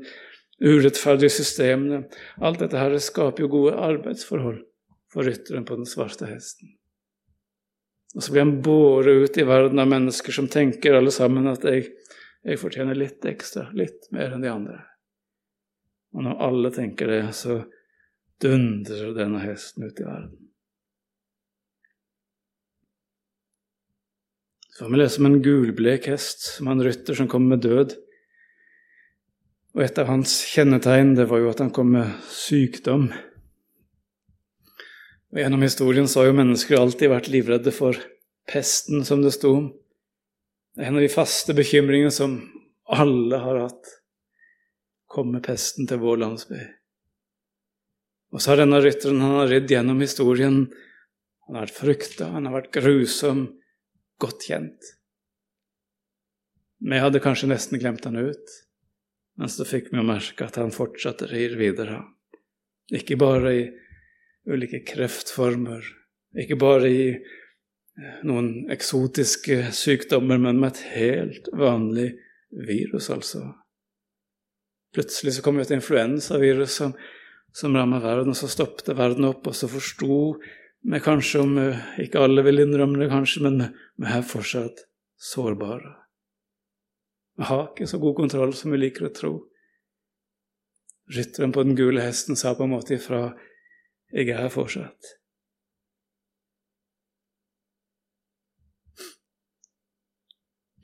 urettferdige 0.63 1.33
systemene. 1.37 2.03
Alt 2.41 2.63
dette 2.63 2.79
her 2.81 2.97
skaper 3.01 3.45
jo 3.45 3.51
gode 3.51 3.77
arbeidsforhold 3.77 4.63
for 5.13 5.27
rytteren 5.27 5.65
på 5.67 5.77
den 5.79 5.89
svarte 5.89 6.29
hesten. 6.29 6.73
Og 8.15 8.23
så 8.23 8.33
blir 8.33 8.45
han 8.45 8.57
båret 8.65 9.27
ut 9.27 9.37
i 9.37 9.45
verden 9.45 9.79
av 9.79 9.89
mennesker 9.91 10.33
som 10.33 10.47
tenker 10.49 10.97
alle 10.97 11.11
sammen 11.13 11.49
at 11.51 11.65
jeg, 11.67 11.89
jeg 12.47 12.61
fortjener 12.61 12.97
litt 12.97 13.25
ekstra, 13.27 13.67
litt 13.77 14.09
mer 14.15 14.33
enn 14.33 14.45
de 14.45 14.51
andre. 14.51 14.79
Og 16.15 16.25
når 16.25 16.43
alle 16.47 16.73
tenker 16.73 17.11
det, 17.11 17.23
så 17.37 17.59
dundrer 18.41 19.13
denne 19.17 19.41
hesten 19.43 19.85
ut 19.85 19.99
i 20.01 20.07
verden. 20.07 20.37
Så 24.77 24.85
får 24.85 24.93
vi 24.93 24.97
lese 25.01 25.21
om 25.21 25.27
en 25.29 25.39
gulblek 25.41 26.07
hest, 26.11 26.43
som 26.55 26.67
en 26.69 26.83
rytter 26.85 27.17
som 27.17 27.29
kommer 27.29 27.55
med 27.55 27.65
død. 27.65 27.95
Og 29.77 29.83
et 29.85 29.99
av 30.01 30.07
hans 30.09 30.31
kjennetegn 30.49 31.11
det 31.13 31.27
var 31.29 31.43
jo 31.43 31.51
at 31.51 31.59
han 31.61 31.69
kom 31.69 31.91
med 31.93 32.09
sykdom. 32.33 33.11
Og 35.29 35.37
Gjennom 35.37 35.61
historien 35.61 36.09
så 36.09 36.23
har 36.23 36.31
jo 36.31 36.39
mennesker 36.39 36.79
alltid 36.79 37.11
vært 37.11 37.29
livredde 37.29 37.73
for 37.75 37.99
pesten, 38.49 39.05
som 39.05 39.21
det 39.21 39.35
sto 39.35 39.53
om. 39.59 39.69
Det 40.73 40.81
er 40.81 40.89
en 40.89 40.97
av 40.97 41.05
de 41.05 41.13
faste 41.13 41.53
bekymringene 41.53 42.09
som 42.09 42.39
alle 42.89 43.37
har 43.45 43.61
hatt. 43.67 43.93
Kommer 45.13 45.45
pesten 45.45 45.85
til 45.85 46.01
vår 46.01 46.23
landsby? 46.25 46.65
Og 48.33 48.41
så 48.41 48.55
har 48.55 48.63
denne 48.65 48.81
rytteren 48.81 49.21
han 49.21 49.39
har 49.43 49.51
ridd 49.53 49.69
gjennom 49.77 50.01
historien. 50.01 50.63
Han 51.45 51.53
har 51.53 51.69
vært 51.69 51.81
frykta, 51.83 52.33
han 52.33 52.49
har 52.49 52.63
vært 52.63 52.73
grusom, 52.81 53.51
godt 54.17 54.49
kjent. 54.49 54.95
Vi 56.81 56.97
hadde 56.97 57.21
kanskje 57.21 57.53
nesten 57.53 57.77
glemt 57.77 58.09
han 58.09 58.17
ut. 58.17 58.57
Men 59.37 59.51
så 59.53 59.65
fikk 59.67 59.91
vi 59.93 60.03
merke 60.05 60.47
at 60.47 60.57
han 60.57 60.73
fortsatte 60.73 61.29
rir 61.29 61.57
videre. 61.59 62.01
Ikke 62.93 63.17
bare 63.19 63.53
i 63.53 63.65
ulike 64.47 64.79
kreftformer, 64.87 65.83
ikke 66.39 66.55
bare 66.59 66.89
i 66.89 67.03
eh, 67.11 68.19
noen 68.27 68.69
eksotiske 68.71 69.73
sykdommer, 69.75 70.39
men 70.39 70.61
med 70.61 70.75
et 70.75 70.83
helt 70.93 71.49
vanlig 71.57 72.13
virus, 72.67 73.09
altså. 73.11 73.43
Plutselig 74.95 75.35
så 75.35 75.43
kom 75.43 75.59
jo 75.59 75.67
et 75.67 75.75
influensavirus 75.75 76.79
som, 76.79 76.95
som 77.53 77.75
rammet 77.75 78.05
verden, 78.05 78.31
og 78.31 78.39
så 78.39 78.49
stoppet 78.51 78.95
verden 78.97 79.27
opp, 79.27 79.43
og 79.51 79.57
så 79.57 79.69
forsto 79.69 80.37
vi 80.87 81.03
kanskje, 81.03 81.43
om 81.43 81.57
eh, 81.61 81.85
ikke 82.07 82.23
alle 82.23 82.45
vil 82.47 82.63
innrømme 82.63 83.03
det, 83.03 83.11
kanskje, 83.11 83.43
men 83.49 83.63
vi 83.99 84.11
er 84.15 84.25
fortsatt 84.25 84.85
sårbare. 85.19 85.96
Vi 87.37 87.45
har 87.45 87.67
ikke 87.69 87.87
så 87.87 87.99
god 88.01 88.15
kontroll 88.17 88.53
som 88.57 88.73
vi 88.73 88.79
liker 88.81 89.07
å 89.07 89.13
tro. 89.13 89.33
Rytteren 91.13 91.53
på 91.55 91.63
den 91.63 91.77
gule 91.77 92.01
hesten 92.03 92.35
sa 92.35 92.55
på 92.57 92.65
en 92.65 92.73
måte 92.73 92.97
ifra 92.97 93.37
'Jeg 94.11 94.29
er 94.29 94.41
her 94.41 94.49
fortsatt'. 94.49 95.13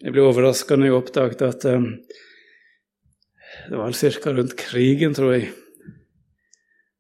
Jeg 0.04 0.12
ble 0.12 0.22
overraska 0.22 0.76
når 0.76 0.86
jeg 0.86 0.94
oppdaget 0.94 1.42
at 1.42 1.66
um, 1.66 1.86
det 3.70 3.78
var 3.78 3.94
ca. 3.94 4.32
rundt 4.32 4.56
krigen, 4.60 5.14
tror 5.14 5.34
jeg, 5.34 5.54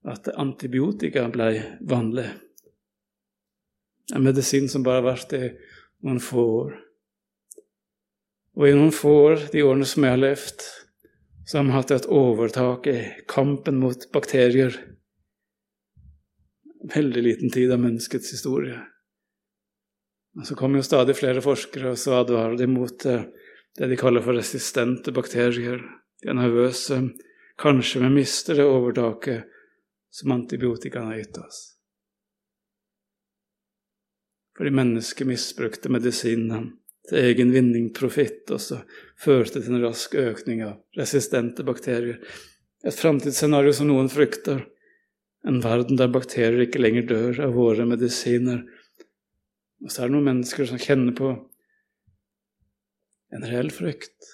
at 0.07 0.27
antibiotika 0.27 1.25
ble 1.33 1.79
vanlig. 1.81 2.29
En 4.15 4.24
medisin 4.24 4.69
som 4.69 4.83
bare 4.83 5.03
vært 5.03 5.36
i 5.36 5.51
noen 6.03 6.22
få 6.24 6.45
år. 6.62 6.79
Og 8.53 8.69
i 8.69 8.74
noen 8.75 8.93
få 8.93 9.12
år, 9.31 9.48
de 9.53 9.63
årene 9.65 9.86
som 9.89 10.05
jeg 10.05 10.13
har 10.13 10.22
levd, 10.22 10.65
så 11.45 11.57
har 11.57 11.65
vi 11.65 11.75
hatt 11.75 11.91
et 11.91 12.10
overtak 12.13 12.88
i 12.88 12.98
kampen 13.29 13.79
mot 13.81 14.05
bakterier. 14.13 14.75
Veldig 16.93 17.24
liten 17.24 17.51
tid 17.53 17.72
av 17.74 17.81
menneskets 17.81 18.31
historie. 18.36 18.77
Og 20.38 20.45
så 20.48 20.57
kom 20.57 20.77
jo 20.77 20.86
stadig 20.86 21.15
flere 21.17 21.41
forskere 21.45 21.93
og 21.93 22.00
så 22.01 22.19
advarer 22.22 22.55
de 22.57 22.67
mot 22.69 23.05
eh, 23.10 23.25
det 23.77 23.89
de 23.89 23.98
kaller 23.98 24.24
for 24.25 24.38
resistente 24.38 25.13
bakterier. 25.13 25.81
De 26.22 26.29
er 26.29 26.37
nervøse. 26.37 27.00
Kanskje 27.59 28.01
vi 28.05 28.13
mister 28.13 28.57
det 28.57 28.66
overtaket 28.70 29.50
som 30.13 30.33
antibiotikaen 30.33 31.09
har 31.09 31.22
gitt 31.22 31.37
oss. 31.42 31.61
Fordi 34.57 34.74
mennesket 34.74 35.29
misbrukte 35.29 35.89
medisinene 35.89 36.68
til 37.09 37.20
egen 37.20 37.51
vinning, 37.51 37.89
profitt, 37.96 38.46
og 38.53 38.61
så 38.63 38.79
førte 39.20 39.59
til 39.61 39.75
en 39.75 39.83
rask 39.83 40.16
økning 40.16 40.63
av 40.68 41.00
resistente 41.00 41.66
bakterier. 41.68 42.22
Et 42.83 42.96
framtidsscenario 42.96 43.74
som 43.75 43.89
noen 43.89 44.11
frykter. 44.11 44.63
En 45.48 45.59
verden 45.63 46.00
der 46.00 46.11
bakterier 46.11 46.63
ikke 46.63 46.81
lenger 46.81 47.07
dør 47.09 47.42
av 47.48 47.57
våre 47.57 47.87
medisiner. 47.87 48.63
Og 49.83 49.92
så 49.92 50.03
er 50.03 50.09
det 50.09 50.16
noen 50.16 50.29
mennesker 50.31 50.70
som 50.70 50.79
kjenner 50.79 51.16
på 51.18 51.33
en 53.33 53.46
reell 53.50 53.72
frykt 53.74 54.33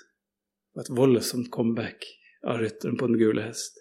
og 0.76 0.84
et 0.84 0.92
voldsomt 0.94 1.50
comeback 1.54 2.06
av 2.46 2.60
rytteren 2.62 2.98
på 3.00 3.10
den 3.10 3.20
gule 3.20 3.46
hest. 3.48 3.80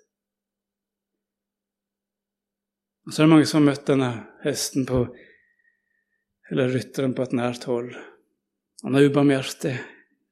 Og 3.08 3.12
så 3.12 3.22
er 3.22 3.28
det 3.28 3.32
mange 3.32 3.48
som 3.48 3.62
har 3.62 3.70
møtt 3.70 3.88
denne 3.88 4.12
hesten 4.44 4.84
på 4.88 5.06
eller 6.52 6.72
rytteren 6.72 7.14
på 7.16 7.24
et 7.24 7.36
nært 7.36 7.68
hold. 7.68 7.92
Han 8.84 8.94
er 8.94 9.08
ubarmhjertig. 9.08 9.74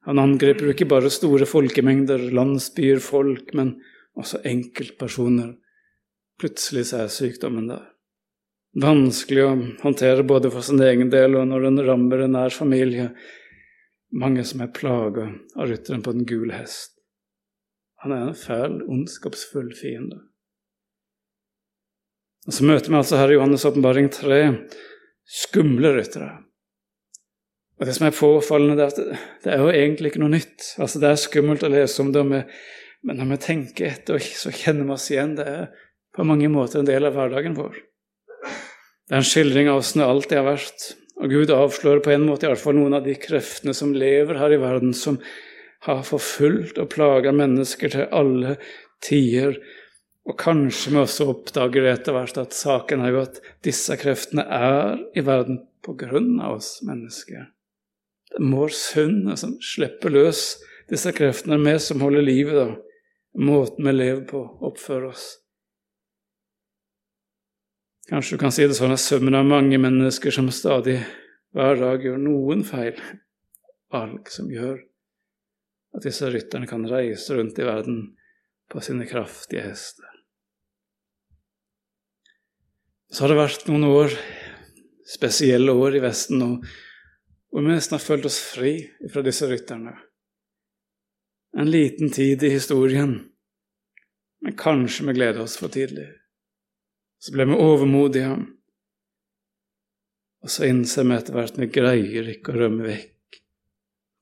Han 0.07 0.21
angriper 0.23 0.71
ikke 0.71 0.87
bare 0.87 1.11
store 1.11 1.49
folkemengder, 1.51 2.29
landsbyer, 2.31 3.01
folk, 3.03 3.51
men 3.59 3.75
også 4.17 4.43
enkeltpersoner. 4.47 5.57
Plutselig 6.39 6.87
så 6.91 7.03
er 7.03 7.13
sykdommen 7.13 7.67
der. 7.71 7.83
Vanskelig 8.77 9.43
å 9.43 9.55
håndtere 9.81 10.27
både 10.29 10.51
for 10.53 10.65
sin 10.65 10.83
egen 10.85 11.09
del 11.11 11.39
og 11.41 11.49
når 11.49 11.65
den 11.65 11.83
rammer 11.87 12.23
en 12.27 12.37
nær 12.37 12.55
familie. 12.55 13.09
Mange 14.15 14.45
som 14.47 14.63
er 14.63 14.75
plaga 14.77 15.31
av 15.57 15.71
rytteren 15.71 16.05
på 16.05 16.15
den 16.15 16.29
gule 16.29 16.55
hest. 16.55 16.93
Han 18.05 18.13
er 18.13 18.27
en 18.29 18.37
fæl, 18.39 18.83
ondskapsfull 18.85 19.73
fiende. 19.75 20.21
Og 22.47 22.55
Så 22.55 22.67
møter 22.69 22.93
vi 22.93 22.99
altså 23.01 23.19
her 23.19 23.33
i 23.33 23.39
Johannes' 23.41 23.67
åpenbaring 23.67 24.13
tre 24.13 24.43
skumle 25.27 25.97
ryttere. 25.97 26.45
Og 27.77 27.87
Det 27.87 27.95
som 27.97 28.07
er 28.07 28.17
påfallende, 28.17 28.83
er 28.83 28.93
at 28.93 29.19
det 29.45 29.53
er 29.53 29.61
jo 29.61 29.73
egentlig 29.73 30.13
ikke 30.13 30.23
noe 30.23 30.33
nytt. 30.33 30.75
Altså 30.81 31.01
Det 31.03 31.11
er 31.11 31.21
skummelt 31.21 31.67
å 31.67 31.73
lese 31.73 32.01
om 32.03 32.13
det, 32.13 32.25
men 32.27 33.19
når 33.21 33.33
vi 33.35 33.43
tenker 33.45 33.91
etter, 33.91 34.19
så 34.19 34.53
kjenner 34.55 34.89
vi 34.89 34.95
oss 34.97 35.11
igjen. 35.13 35.35
Det 35.37 35.47
er 35.47 35.67
på 36.17 36.25
mange 36.25 36.49
måter 36.49 36.81
en 36.81 36.89
del 36.89 37.05
av 37.05 37.17
hverdagen 37.19 37.57
vår. 37.59 37.77
Det 39.07 39.15
er 39.15 39.21
en 39.21 39.29
skildring 39.29 39.69
av 39.71 39.83
åssen 39.83 40.01
det 40.03 40.09
alltid 40.09 40.41
har 40.41 40.49
vært. 40.49 40.87
Og 41.17 41.33
Gud 41.33 41.53
avslører 41.53 42.03
på 42.05 42.13
en 42.13 42.27
måte 42.29 42.45
i 42.45 42.49
alle 42.51 42.61
fall 42.61 42.77
noen 42.77 42.97
av 42.99 43.05
de 43.07 43.15
kreftene 43.21 43.73
som 43.77 43.95
lever 43.97 44.41
her 44.41 44.53
i 44.53 44.61
verden, 44.61 44.93
som 44.97 45.21
har 45.87 46.03
forfulgt 46.05 46.81
og 46.83 46.91
plaga 46.93 47.33
mennesker 47.37 47.93
til 47.93 48.09
alle 48.11 48.57
tider. 49.05 49.61
Og 50.27 50.35
kanskje 50.41 50.93
vi 50.93 51.01
også 51.05 51.29
oppdager 51.31 51.87
etter 51.93 52.17
hvert 52.17 52.41
at 52.41 52.57
saken 52.57 53.05
er 53.05 53.15
jo 53.15 53.23
at 53.23 53.39
disse 53.65 53.95
kreftene 54.01 54.43
er 54.43 54.97
i 55.15 55.23
verden 55.25 55.63
på 55.87 55.95
grunn 56.01 56.41
av 56.43 56.59
oss 56.59 56.81
mennesker. 56.85 57.47
Det 58.31 58.41
er 58.41 58.51
vår 58.53 58.73
synd 58.75 59.31
som 59.39 59.55
slipper 59.63 60.13
løs 60.13 60.43
disse 60.91 61.13
kreftene, 61.15 61.59
vi 61.63 61.75
som 61.83 62.03
holder 62.05 62.25
livet, 62.25 62.59
da. 62.59 62.67
Måten 63.37 63.85
vi 63.85 63.93
lever 63.93 64.23
på, 64.29 64.41
oppfører 64.65 65.11
oss. 65.11 65.27
Kanskje 68.09 68.37
du 68.37 68.41
kan 68.41 68.55
si 68.55 68.65
det 68.65 68.77
sånn 68.79 68.95
at 68.95 69.03
summen 69.03 69.35
av 69.35 69.49
mange 69.49 69.79
mennesker 69.83 70.33
som 70.33 70.49
stadig 70.55 71.01
hver 71.57 71.81
dag 71.81 72.05
gjør 72.07 72.21
noen 72.23 72.63
feil, 72.65 72.99
valg 73.93 74.31
som 74.31 74.51
gjør 74.53 74.79
at 75.97 76.05
disse 76.07 76.29
rytterne 76.31 76.69
kan 76.71 76.87
reise 76.89 77.35
rundt 77.35 77.59
i 77.59 77.67
verden 77.67 78.03
på 78.71 78.83
sine 78.85 79.09
kraftige 79.09 79.65
hester. 79.65 80.07
Så 83.11 83.25
har 83.25 83.33
det 83.33 83.39
vært 83.41 83.69
noen 83.71 83.87
år, 83.89 84.15
spesielle 85.07 85.75
år 85.75 85.99
i 85.99 86.03
Vesten 86.05 86.43
nå, 86.43 86.51
hvor 87.51 87.65
vi 87.65 87.73
nesten 87.73 87.97
har 87.97 88.05
følt 88.05 88.27
oss 88.29 88.39
fri 88.53 88.75
fra 89.13 89.23
disse 89.25 89.49
rytterne. 89.49 89.95
En 91.57 91.71
liten 91.71 92.11
tid 92.13 92.43
i 92.45 92.53
historien, 92.53 93.15
men 94.45 94.57
kanskje 94.61 95.07
vi 95.09 95.17
gleder 95.17 95.45
oss 95.45 95.57
for 95.57 95.73
tidlig. 95.73 96.09
Så 97.19 97.33
ble 97.33 97.47
vi 97.49 97.57
overmodige, 97.57 98.35
og 100.45 100.53
så 100.53 100.69
innser 100.69 101.07
vi 101.09 101.17
etter 101.17 101.35
hvert 101.35 101.57
at 101.57 101.63
vi 101.63 101.73
greier 101.73 102.29
ikke 102.35 102.53
å 102.53 102.61
rømme 102.61 102.85
vekk 102.87 103.41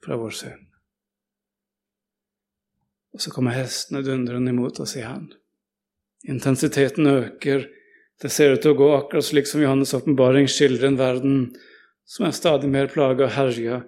fra 0.05 0.17
vår 0.21 0.37
synd. 0.39 0.63
Og 3.15 3.23
så 3.23 3.31
kommer 3.31 3.55
hestene 3.55 4.03
dundrende 4.03 4.51
imot 4.51 4.81
oss 4.83 4.97
igjen. 4.99 5.29
Intensiteten 6.27 7.07
øker. 7.07 7.69
Det 8.23 8.31
ser 8.33 8.55
ut 8.55 8.63
til 8.63 8.73
å 8.73 8.79
gå 8.79 8.89
akkurat 8.97 9.27
slik 9.27 9.47
som 9.51 9.63
Johannes' 9.63 9.95
åpenbaring 9.95 10.49
skildrer 10.51 10.89
en 10.89 10.99
verden 10.99 11.39
som 12.05 12.27
er 12.27 12.37
stadig 12.37 12.71
mer 12.71 12.91
plaga 12.93 13.27
og 13.27 13.35
herja 13.37 13.81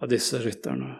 av 0.00 0.10
disse 0.10 0.40
rytterne. 0.42 0.96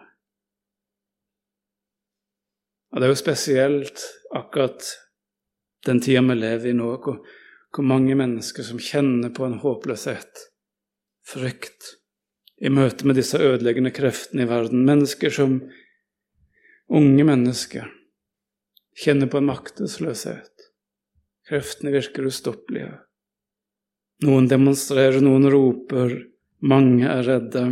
Og 2.89 2.99
det 2.99 3.05
er 3.05 3.13
jo 3.13 3.19
spesielt 3.21 4.05
akkurat 4.35 4.85
den 5.85 6.01
tida 6.03 6.21
vi 6.25 6.35
lever 6.39 6.71
i 6.71 6.75
nå, 6.75 6.89
hvor, 7.03 7.21
hvor 7.75 7.85
mange 7.85 8.17
mennesker 8.17 8.65
som 8.65 8.81
kjenner 8.81 9.31
på 9.33 9.45
en 9.45 9.59
håpløshet, 9.61 10.45
frykt, 11.29 11.95
i 12.59 12.71
møte 12.73 13.07
med 13.07 13.15
disse 13.15 13.39
ødeleggende 13.39 13.93
kreftene 13.95 14.43
i 14.43 14.49
verden. 14.49 14.83
Mennesker 14.87 15.31
som 15.31 15.61
unge 16.91 17.23
mennesker 17.23 17.87
kjenner 18.99 19.29
på 19.31 19.39
en 19.39 19.47
maktesløshet. 19.47 20.65
Kreftene 21.47 21.93
virker 21.93 22.27
ustoppelige. 22.27 22.97
Noen 24.27 24.49
demonstrerer, 24.51 25.21
noen 25.23 25.47
roper, 25.47 26.17
mange 26.59 27.07
er 27.07 27.23
redde, 27.27 27.63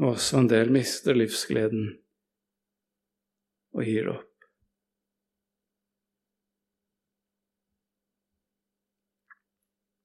og 0.00 0.14
også 0.14 0.40
en 0.40 0.50
del 0.50 0.72
mister 0.72 1.16
livsgleden 1.16 1.92
og 3.76 3.86
gir 3.86 4.10
opp. 4.14 4.26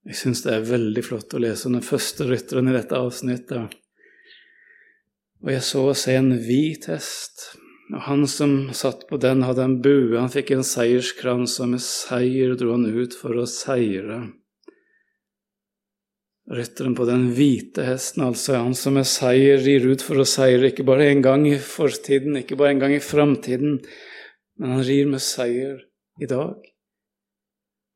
Jeg 0.06 0.20
syns 0.20 0.44
det 0.46 0.52
er 0.54 0.68
veldig 0.68 1.02
flott 1.02 1.34
å 1.34 1.42
lese 1.42 1.72
den 1.72 1.82
første 1.82 2.28
rytteren 2.30 2.70
i 2.70 2.76
dette 2.76 2.98
avsnittet. 3.00 3.74
Og 5.42 5.50
jeg 5.50 5.64
så 5.66 5.82
å 5.90 5.96
se 5.98 6.14
en 6.20 6.30
hvit 6.46 6.86
hest, 6.92 7.48
og 7.90 8.04
han 8.06 8.28
som 8.30 8.54
satt 8.74 9.08
på 9.10 9.18
den, 9.22 9.42
hadde 9.46 9.66
en 9.66 9.80
bue, 9.82 10.14
han 10.18 10.32
fikk 10.34 10.54
en 10.54 10.66
seierskrans, 10.66 11.58
og 11.62 11.74
med 11.74 11.84
seier 11.86 12.54
dro 12.58 12.76
han 12.76 12.86
ut 12.86 13.18
for 13.18 13.38
å 13.42 13.48
seire. 13.50 14.28
Rytteren 16.46 16.94
på 16.94 17.08
den 17.10 17.32
hvite 17.34 17.88
hesten, 17.88 18.22
altså 18.28 18.60
han 18.60 18.76
som 18.78 18.94
med 19.00 19.08
seier 19.10 19.58
rir 19.66 19.88
ut 19.90 20.04
for 20.06 20.22
å 20.22 20.28
seire, 20.30 20.70
ikke 20.70 20.86
bare 20.86 21.08
en 21.10 21.24
gang 21.26 21.48
i 21.50 21.58
fortiden, 21.58 22.38
ikke 22.38 22.58
bare 22.60 22.76
en 22.76 22.84
gang 22.84 22.94
i 22.94 23.02
framtiden, 23.02 23.80
men 24.62 24.76
han 24.76 24.84
rir 24.86 25.10
med 25.10 25.24
seier 25.26 25.80
i 26.22 26.30
dag. 26.30 26.60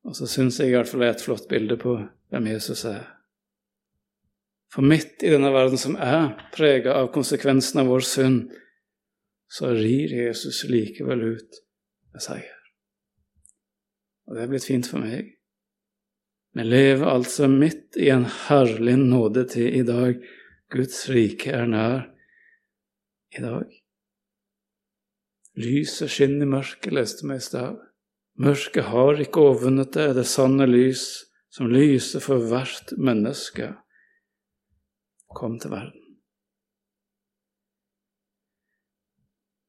Og 0.02 0.16
så 0.18 0.26
syns 0.26 0.58
jeg 0.58 0.72
i 0.72 0.74
hvert 0.74 0.90
fall 0.90 1.04
det 1.04 1.12
er 1.12 1.16
et 1.18 1.24
flott 1.24 1.46
bilde 1.50 1.78
på 1.78 1.94
hvem 2.32 2.50
Jesus 2.50 2.84
er. 2.90 3.04
For 4.70 4.86
midt 4.86 5.22
i 5.26 5.30
denne 5.30 5.50
verden 5.54 5.78
som 5.78 5.96
er 5.98 6.32
prega 6.54 6.94
av 6.98 7.10
konsekvensen 7.14 7.82
av 7.82 7.90
vår 7.90 8.06
synd, 8.06 8.40
så 9.50 9.72
rir 9.74 10.10
Jesus 10.14 10.62
likevel 10.70 11.22
ut 11.34 11.62
med 12.14 12.22
seier. 12.22 12.58
Og 14.26 14.34
det 14.34 14.44
er 14.44 14.50
blitt 14.50 14.66
fint 14.66 14.86
for 14.86 15.02
meg. 15.02 15.36
Vi 16.56 16.64
lever 16.66 17.06
altså 17.06 17.46
midt 17.48 17.96
i 17.96 18.08
en 18.10 18.24
herlig 18.48 18.96
nådetid 18.98 19.76
i 19.80 19.82
dag. 19.86 20.18
Guds 20.70 21.04
rike 21.10 21.52
er 21.54 21.68
nær 21.70 22.08
i 23.36 23.42
dag. 23.42 23.70
Lyset 25.60 26.10
skinner 26.10 26.46
i 26.46 26.50
mørket, 26.50 26.92
leste 26.94 27.26
vi 27.26 27.36
i 27.38 27.44
stad. 27.44 27.78
Mørket 28.40 28.88
har 28.90 29.20
ikke 29.20 29.42
overvunnet 29.44 29.92
det, 29.94 30.12
det 30.16 30.26
sanne 30.26 30.66
lys 30.66 31.04
som 31.50 31.70
lyser 31.70 32.22
for 32.22 32.42
hvert 32.50 32.94
menneske. 32.98 33.72
Kom 35.34 35.58
til 35.62 35.74
verden. 35.74 35.96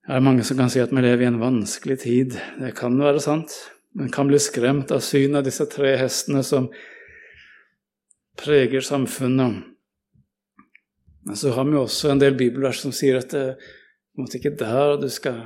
Det 0.08 0.17
er 0.17 0.24
mange 0.26 0.44
som 0.44 0.58
kan 0.58 0.72
si 0.72 0.82
at 0.82 0.94
vi 0.94 1.04
lever 1.04 1.28
i 1.28 1.30
en 1.30 1.41
vanskelig 1.41 2.00
tid. 2.02 2.38
Det 2.60 2.74
kan 2.78 2.98
være 3.00 3.22
sant. 3.22 3.54
Man 3.97 4.12
kan 4.12 4.27
bli 4.27 4.39
skremt 4.39 4.91
av 4.91 5.01
synet 5.04 5.41
av 5.41 5.47
disse 5.47 5.65
tre 5.67 5.95
hestene 5.99 6.43
som 6.47 6.69
preger 8.39 8.82
samfunnet. 8.82 9.63
Men 11.25 11.38
så 11.38 11.51
har 11.54 11.67
vi 11.67 11.77
også 11.77 12.12
en 12.12 12.21
del 12.21 12.38
bibelvers 12.39 12.82
som 12.82 12.93
sier 12.95 13.19
at 13.19 13.34
det 13.34 13.43
er 13.51 14.38
ikke 14.39 14.56
der 14.60 14.95
du 15.01 15.10
skal 15.12 15.41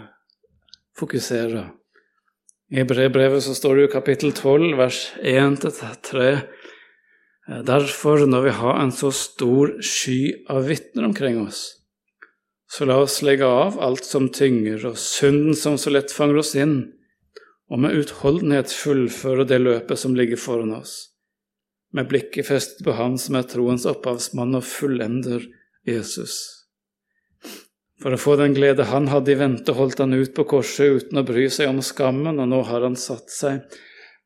fokusere. 0.98 1.66
I 2.74 2.86
brevbrevet 2.88 3.44
så 3.46 3.54
står 3.54 3.76
det 3.76 3.84
jo 3.86 3.94
kapittel 3.94 4.32
12, 4.34 4.72
vers 4.78 5.00
1-3. 5.22 6.30
Derfor, 7.66 8.26
når 8.26 8.48
vi 8.48 8.54
har 8.58 8.80
en 8.82 8.94
så 8.96 9.12
stor 9.14 9.76
sky 9.86 10.48
av 10.50 10.66
vitner 10.70 11.06
omkring 11.06 11.38
oss, 11.44 11.68
så 12.72 12.88
la 12.90 12.98
oss 13.04 13.20
legge 13.22 13.46
av 13.46 13.78
alt 13.86 14.06
som 14.08 14.32
tynger, 14.34 14.82
og 14.90 14.98
synden 14.98 15.54
som 15.54 15.78
så 15.78 15.94
lett 15.94 16.14
fanger 16.14 16.42
oss 16.42 16.56
inn, 16.58 16.95
og 17.72 17.82
med 17.82 17.98
utholdenhet 17.98 18.74
fullføre 18.74 19.48
det 19.50 19.60
løpet 19.62 20.00
som 20.00 20.16
ligger 20.18 20.40
foran 20.40 20.76
oss, 20.78 21.16
med 21.96 22.10
blikket 22.12 22.50
festet 22.50 22.84
på 22.86 22.98
Han 22.98 23.18
som 23.22 23.38
er 23.40 23.48
troens 23.50 23.88
opphavsmann 23.90 24.58
og 24.58 24.66
fullender, 24.68 25.46
Jesus. 25.86 26.66
For 28.02 28.14
å 28.14 28.20
få 28.20 28.36
den 28.40 28.56
glede 28.58 28.90
han 28.90 29.08
hadde 29.08 29.32
i 29.32 29.40
vente, 29.40 29.74
holdt 29.78 30.02
han 30.04 30.14
ut 30.14 30.34
på 30.36 30.44
korset 30.50 31.00
uten 31.00 31.22
å 31.22 31.26
bry 31.26 31.48
seg 31.50 31.72
om 31.72 31.82
skammen, 31.86 32.42
og 32.42 32.50
nå 32.52 32.62
har 32.68 32.84
han 32.84 32.98
satt 33.00 33.32
seg 33.32 33.78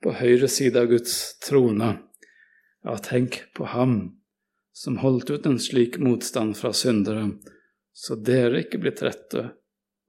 på 0.03 0.15
høyre 0.17 0.49
side 0.49 0.79
av 0.79 0.89
Guds 0.89 1.15
trone. 1.45 1.91
Ja, 2.87 2.95
tenk 3.03 3.43
på 3.55 3.67
ham 3.69 3.99
som 4.73 5.01
holdt 5.03 5.29
ut 5.29 5.45
en 5.45 5.59
slik 5.59 5.99
motstand 5.99 6.57
fra 6.57 6.71
syndere, 6.73 7.27
så 7.93 8.15
dere 8.15 8.63
ikke 8.63 8.79
blir 8.81 8.95
trette 8.95 9.49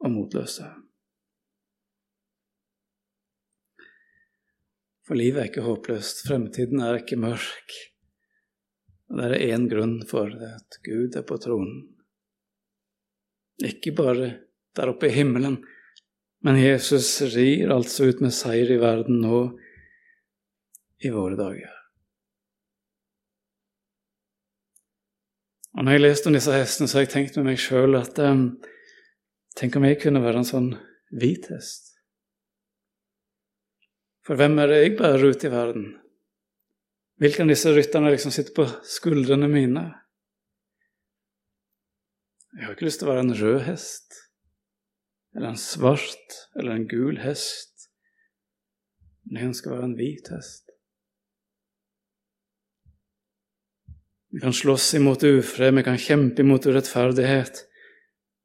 og 0.00 0.14
motløse. 0.14 0.70
For 5.10 5.18
livet 5.18 5.40
er 5.42 5.48
ikke 5.48 5.64
håpløst, 5.66 6.20
fremtiden 6.28 6.78
er 6.86 7.00
ikke 7.00 7.16
mørk. 7.18 7.72
Og 9.10 9.16
det 9.18 9.24
er 9.26 9.56
én 9.56 9.64
grunn 9.66 9.96
for 10.06 10.30
det, 10.30 10.52
at 10.54 10.76
Gud 10.86 11.16
er 11.18 11.24
på 11.26 11.38
tronen. 11.42 11.80
Ikke 13.66 13.90
bare 13.98 14.28
der 14.78 14.92
oppe 14.92 15.08
i 15.08 15.16
himmelen, 15.16 15.56
men 16.46 16.60
Jesus 16.62 17.08
rir 17.34 17.74
altså 17.74 18.06
ut 18.06 18.22
med 18.22 18.30
seier 18.30 18.70
i 18.70 18.78
verden 18.78 19.18
nå 19.24 19.42
i 21.02 21.10
våre 21.10 21.34
dager. 21.42 21.74
Og 25.74 25.88
når 25.88 25.98
jeg 25.98 26.06
leste 26.06 26.30
om 26.30 26.38
disse 26.38 26.54
hestene, 26.54 26.86
så 26.86 27.00
har 27.00 27.08
jeg 27.08 27.14
tenkt 27.16 27.40
med 27.40 27.50
meg 27.50 27.58
sjøl 27.58 27.98
at 27.98 28.22
um, 28.22 28.52
Tenk 29.58 29.74
om 29.74 29.90
jeg 29.90 29.98
kunne 30.04 30.22
være 30.22 30.44
en 30.44 30.46
sånn 30.46 30.74
hvit 31.18 31.50
hest. 31.50 31.89
For 34.26 34.36
hvem 34.36 34.58
er 34.60 34.70
det 34.70 34.80
jeg 34.82 34.96
bærer 34.98 35.32
ut 35.32 35.44
i 35.44 35.52
verden? 35.52 35.86
Hvilken 37.20 37.48
av 37.48 37.52
disse 37.52 37.72
rytterne 37.76 38.12
liksom 38.12 38.32
sitter 38.32 38.54
på 38.56 38.66
skuldrene 38.88 39.48
mine? 39.50 39.84
Jeg 42.56 42.66
har 42.66 42.74
ikke 42.74 42.88
lyst 42.88 43.02
til 43.02 43.08
å 43.08 43.12
være 43.12 43.24
en 43.26 43.36
rød 43.36 43.60
hest, 43.68 44.16
eller 45.36 45.52
en 45.52 45.60
svart 45.60 46.40
eller 46.58 46.74
en 46.74 46.88
gul 46.90 47.20
hest, 47.22 47.86
men 49.28 49.38
jeg 49.38 49.50
ønsker 49.52 49.70
å 49.70 49.76
være 49.76 49.88
en 49.90 49.96
hvit 50.00 50.32
hest. 50.34 50.70
Vi 54.30 54.40
kan 54.42 54.54
slåss 54.54 54.92
imot 54.94 55.24
ufred, 55.26 55.74
vi 55.74 55.82
kan 55.86 55.98
kjempe 55.98 56.44
imot 56.44 56.66
urettferdighet. 56.70 57.64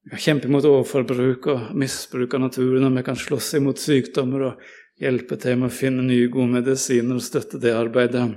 Vi 0.05 0.13
kan 0.13 0.21
kjempe 0.21 0.49
imot 0.49 0.65
overforbruk 0.65 1.45
og 1.53 1.75
misbruk 1.77 2.33
av 2.33 2.43
naturen, 2.47 2.87
og 2.87 2.97
vi 2.97 3.03
kan 3.05 3.17
slåss 3.17 3.51
imot 3.59 3.81
sykdommer 3.81 4.47
og 4.49 4.65
hjelpe 5.01 5.37
til 5.41 5.59
med 5.59 5.71
å 5.71 5.75
finne 5.75 6.05
nye, 6.05 6.29
gode 6.31 6.59
medisiner 6.59 7.17
og 7.17 7.25
støtte 7.25 7.59
det 7.61 7.73
arbeidet. 7.75 8.29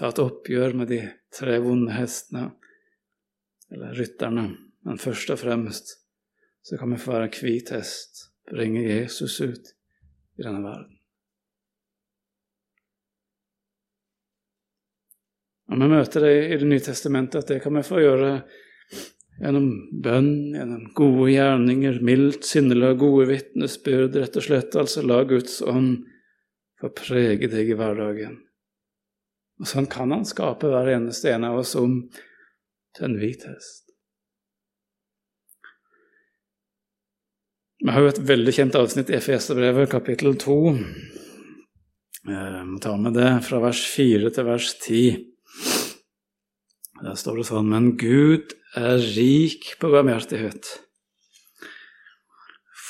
ta 0.00 0.08
et 0.08 0.20
oppgjør 0.22 0.76
med 0.80 0.88
de 0.88 1.00
tre 1.34 1.58
vonde 1.60 1.92
hestene, 1.92 2.46
eller 3.70 3.92
rytterne, 3.98 4.46
men 4.88 5.00
først 5.00 5.34
og 5.34 5.42
fremst 5.42 5.98
så 6.64 6.78
kan 6.80 6.94
vi 6.94 7.00
få 7.00 7.12
være 7.12 7.28
hvit 7.34 7.72
hest, 7.74 8.30
bringe 8.48 8.80
Jesus 8.80 9.36
ut 9.40 9.68
i 10.40 10.46
denne 10.46 10.62
verden. 10.64 10.96
Når 15.70 15.84
Vi 15.84 15.88
møter 15.92 16.24
det 16.26 16.32
i 16.48 16.56
Det 16.58 16.66
nye 16.66 16.82
testamentet, 16.82 17.44
at 17.44 17.48
det 17.48 17.62
kan 17.62 17.76
vi 17.76 17.82
få 17.86 18.00
gjøre 18.00 18.30
gjennom 19.40 19.68
bønn, 20.04 20.32
gjennom 20.54 20.86
gode 20.96 21.30
gjerninger, 21.32 22.00
mildt 22.04 22.46
sinnelag, 22.48 22.98
gode 23.00 23.30
vitnesbyrd, 23.30 24.18
rett 24.20 24.36
og 24.36 24.46
slett. 24.46 24.76
Altså 24.76 25.04
la 25.06 25.22
Guds 25.28 25.60
ånd 25.64 26.04
få 26.80 26.92
prege 26.96 27.48
deg 27.52 27.72
i 27.72 27.76
hverdagen. 27.76 28.38
Og 29.60 29.68
sånn 29.68 29.88
kan 29.92 30.12
han 30.12 30.26
skape 30.28 30.70
hver 30.72 30.88
eneste 30.94 31.32
en 31.34 31.46
av 31.50 31.60
oss 31.60 31.74
om 31.76 32.02
til 32.96 33.06
en 33.06 33.16
hvit 33.20 33.44
hest. 33.48 33.86
Vi 37.80 37.88
har 37.88 38.04
jo 38.04 38.10
et 38.12 38.24
veldig 38.28 38.52
kjent 38.52 38.76
avsnitt 38.76 39.08
i 39.08 39.16
Efeserbrevet, 39.16 39.88
kapittel 39.88 40.34
2. 40.40 40.56
Jeg 42.28 42.64
må 42.68 42.80
ta 42.84 42.92
med 43.00 43.16
det 43.16 43.30
fra 43.46 43.60
vers 43.62 43.80
4 43.88 44.32
til 44.36 44.48
vers 44.48 44.66
10. 44.84 45.20
Der 47.00 47.16
står 47.16 47.40
det 47.40 47.46
sånn 47.48 47.70
Men 47.72 47.94
Gud 48.00 48.52
er 48.76 49.02
rik 49.16 49.74
på 49.80 49.90
barmhjertighet. 49.90 50.68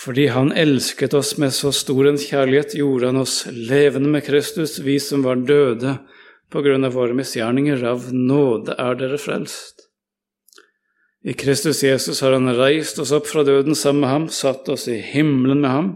Fordi 0.01 0.27
Han 0.33 0.53
elsket 0.53 1.15
oss 1.15 1.37
med 1.39 1.53
så 1.53 1.73
stor 1.77 2.09
en 2.09 2.19
kjærlighet, 2.19 2.75
gjorde 2.75 3.13
Han 3.13 3.21
oss 3.21 3.45
levende 3.53 4.09
med 4.09 4.25
Kristus, 4.25 4.79
vi 4.79 4.99
som 5.01 5.23
var 5.23 5.37
døde 5.37 5.99
på 6.51 6.63
grunn 6.65 6.85
av 6.85 6.97
våre 6.97 7.15
misgjerninger, 7.17 7.85
av 7.85 8.09
nåde 8.13 8.77
er 8.81 8.97
dere 8.97 9.21
frelst. 9.21 9.87
I 11.21 11.35
Kristus 11.37 11.83
Jesus 11.85 12.23
har 12.25 12.33
Han 12.33 12.49
reist 12.57 12.99
oss 12.99 13.13
opp 13.13 13.29
fra 13.29 13.45
døden 13.45 13.77
sammen 13.77 14.07
med 14.07 14.11
ham, 14.11 14.29
satt 14.33 14.69
oss 14.73 14.89
i 14.89 14.97
himmelen 15.05 15.61
med 15.61 15.71
ham, 15.71 15.91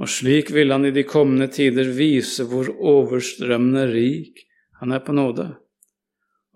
og 0.00 0.08
slik 0.08 0.48
vil 0.56 0.72
Han 0.72 0.88
i 0.88 0.94
de 0.96 1.04
kommende 1.04 1.50
tider 1.52 1.92
vise 1.92 2.46
hvor 2.48 2.72
overstrømmende 2.72 3.84
rik 3.92 4.46
Han 4.80 4.92
er 4.96 5.04
på 5.04 5.12
nåde, 5.12 5.50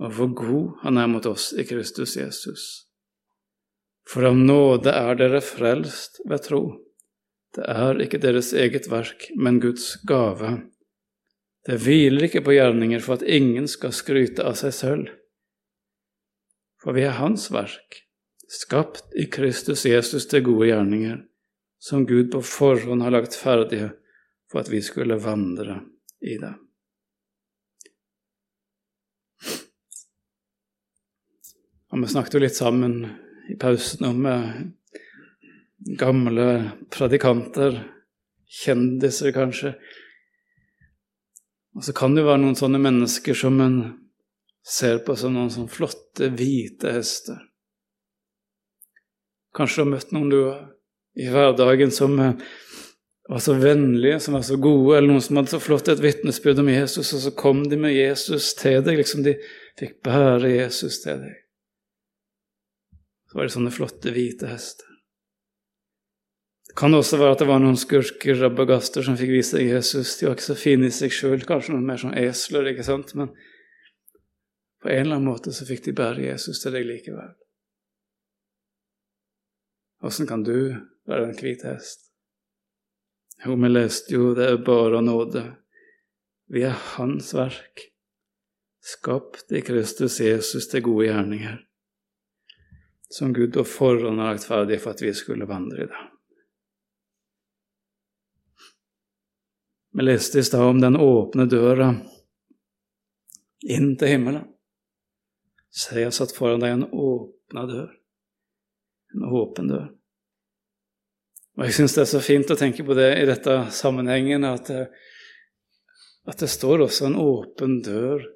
og 0.03 0.15
hvor 0.17 0.33
god 0.35 0.81
han 0.83 0.99
er 0.99 1.11
mot 1.11 1.27
oss 1.27 1.53
i 1.53 1.65
Kristus 1.69 2.17
Jesus. 2.17 2.65
For 4.11 4.27
av 4.29 4.37
nåde 4.37 4.93
er 4.93 5.17
dere 5.19 5.41
frelst 5.45 6.21
ved 6.29 6.45
tro. 6.45 6.63
Det 7.55 7.65
er 7.71 8.01
ikke 8.03 8.21
deres 8.21 8.53
eget 8.53 8.89
verk, 8.91 9.29
men 9.39 9.61
Guds 9.63 9.95
gave. 10.09 10.57
Det 11.65 11.79
hviler 11.81 12.27
ikke 12.27 12.43
på 12.45 12.57
gjerninger 12.57 13.01
for 13.05 13.17
at 13.17 13.29
ingen 13.29 13.69
skal 13.71 13.95
skryte 13.97 14.45
av 14.45 14.59
seg 14.61 14.75
selv. 14.77 15.13
For 16.83 16.97
vi 16.97 17.07
er 17.07 17.17
Hans 17.17 17.47
verk, 17.55 18.03
skapt 18.51 19.15
i 19.17 19.29
Kristus 19.33 19.87
Jesus 19.89 20.27
til 20.29 20.45
gode 20.45 20.69
gjerninger, 20.69 21.23
som 21.81 22.05
Gud 22.09 22.29
på 22.35 22.43
forhånd 22.45 23.07
har 23.07 23.15
lagt 23.15 23.39
ferdige 23.39 23.95
for 24.53 24.61
at 24.61 24.69
vi 24.73 24.83
skulle 24.85 25.17
vandre 25.23 25.81
i 26.21 26.37
dem. 26.43 26.59
Og 31.95 32.01
vi 32.03 32.11
snakket 32.11 32.35
jo 32.35 32.43
litt 32.43 32.57
sammen 32.59 32.95
i 33.47 33.55
pausen 33.61 34.07
om 34.09 34.25
eh, 34.27 34.55
gamle 36.01 36.47
predikanter, 36.91 37.77
kjendiser 38.65 39.31
kanskje. 39.35 39.77
Og 41.79 41.87
så 41.87 41.95
kan 41.95 42.17
det 42.17 42.25
jo 42.25 42.31
være 42.33 42.43
noen 42.43 42.59
sånne 42.59 42.81
mennesker 42.83 43.39
som 43.39 43.61
en 43.63 43.77
ser 44.67 45.05
på 45.07 45.15
som 45.19 45.37
noen 45.37 45.53
sånne 45.55 45.71
flotte, 45.71 46.33
hvite 46.35 46.97
hester. 46.97 47.39
Kanskje 49.55 49.85
du 49.85 49.85
har 49.85 49.93
møtt 49.93 50.15
noen 50.17 50.35
du 50.35 50.41
i 51.23 51.31
hverdagen 51.31 51.95
som 51.95 52.19
eh, 52.19 52.35
var 53.31 53.47
så 53.47 53.55
vennlige, 53.55 54.19
som 54.21 54.35
var 54.35 54.43
så 54.51 54.59
gode, 54.59 54.99
eller 54.99 55.13
noen 55.13 55.23
som 55.23 55.39
hadde 55.39 55.55
så 55.55 55.63
flott 55.63 55.95
et 55.95 56.03
vitnesbyrd 56.03 56.59
om 56.65 56.75
Jesus, 56.75 57.15
og 57.15 57.23
så 57.23 57.37
kom 57.39 57.63
de 57.71 57.79
med 57.87 57.95
Jesus 57.95 58.51
til 58.59 58.83
deg, 58.83 58.99
liksom 58.99 59.23
de 59.31 59.39
fikk 59.79 60.01
bære 60.11 60.57
Jesus 60.57 60.99
til 61.07 61.23
deg. 61.23 61.44
Så 63.35 63.41
var 63.41 63.49
det 63.49 63.53
sånne 63.57 63.71
flotte, 63.75 64.11
hvite 64.15 64.47
hester. 64.47 64.91
Det 66.69 66.77
kan 66.79 66.95
også 66.95 67.19
være 67.19 67.35
at 67.35 67.41
det 67.43 67.49
var 67.49 67.59
noen 67.59 67.79
skurker, 67.79 68.39
rabagaster, 68.39 69.03
som 69.03 69.17
fikk 69.19 69.33
vise 69.35 69.59
deg 69.59 69.73
Jesus. 69.73 70.13
De 70.21 70.29
var 70.29 70.37
ikke 70.39 70.47
så 70.47 70.55
fine 70.55 70.87
i 70.87 70.95
seg 70.95 71.11
sjøl, 71.11 71.43
kanskje 71.43 71.75
noen 71.75 71.89
mer 71.89 71.99
som 71.99 72.15
esler, 72.15 72.71
ikke 72.71 72.87
sant, 72.87 73.11
men 73.19 73.33
på 74.79 74.93
en 74.93 75.01
eller 75.01 75.19
annen 75.19 75.33
måte 75.33 75.51
så 75.51 75.67
fikk 75.67 75.83
de 75.89 75.97
bære 75.99 76.29
Jesus 76.29 76.63
til 76.63 76.79
deg 76.79 76.87
likevel. 76.87 77.35
Åssen 80.07 80.31
kan 80.31 80.47
du 80.47 80.55
være 81.11 81.33
en 81.33 81.37
hvit 81.43 81.67
hest? 81.67 82.13
Jo, 83.43 83.59
vi 83.59 83.75
leste 83.75 84.15
jo 84.15 84.31
det 84.39 84.47
er 84.47 84.63
bare 84.63 85.03
nåde. 85.03 85.43
Vi 86.55 86.63
er 86.63 86.79
Hans 86.95 87.35
verk, 87.35 87.89
skapt 88.79 89.51
i 89.51 89.67
Kristus 89.67 90.23
Jesus 90.23 90.71
til 90.71 90.87
gode 90.87 91.11
gjerninger, 91.11 91.65
som 93.15 93.33
Gud 93.35 93.55
og 93.61 93.69
forhånd 93.71 94.19
har 94.19 94.33
lagt 94.33 94.49
ferdig 94.49 94.81
for 94.83 94.97
at 94.97 95.03
vi 95.05 95.13
skulle 95.15 95.47
vandre 95.47 95.85
i 95.85 95.91
det. 95.91 96.03
Vi 99.95 100.03
leste 100.03 100.41
i 100.41 100.47
stad 100.47 100.67
om 100.67 100.81
den 100.83 100.99
åpne 100.99 101.47
døra 101.47 101.93
inn 103.71 103.93
til 103.95 104.11
himmelen. 104.11 104.49
Se, 105.71 106.01
jeg 106.01 106.15
satt 106.15 106.35
foran 106.35 106.63
deg 106.63 106.75
en 106.75 106.89
åpna 106.91 107.65
dør. 107.71 107.93
En 109.15 109.29
åpen 109.31 109.71
dør. 109.71 109.89
Og 111.55 111.69
jeg 111.69 111.77
syns 111.79 111.95
det 111.95 112.03
er 112.03 112.11
så 112.11 112.23
fint 112.23 112.51
å 112.51 112.59
tenke 112.59 112.83
på 112.87 112.99
det 112.99 113.13
i 113.21 113.27
dette 113.31 113.61
sammenhengen, 113.75 114.43
at 114.49 114.67
det, 114.67 114.89
at 116.27 116.43
det 116.43 116.51
står 116.51 116.89
også 116.89 117.13
en 117.13 117.21
åpen 117.23 117.79
dør 117.87 118.27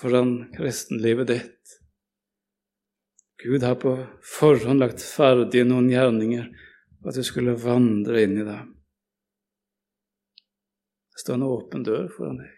foran 0.00 0.40
kristenlivet 0.56 1.30
ditt. 1.30 1.77
Gud 3.38 3.62
har 3.62 3.76
på 3.78 3.94
forhånd 4.26 4.82
lagt 4.82 5.02
ferdig 5.04 5.62
noen 5.68 5.90
gjerninger 5.92 6.48
for 6.98 7.12
at 7.12 7.18
du 7.18 7.26
skulle 7.26 7.54
vandre 7.62 8.24
inn 8.24 8.38
i 8.40 8.46
dem. 8.46 8.72
Det 11.14 11.22
står 11.22 11.38
en 11.38 11.46
åpen 11.46 11.84
dør 11.86 12.08
foran 12.14 12.40
deg. 12.42 12.54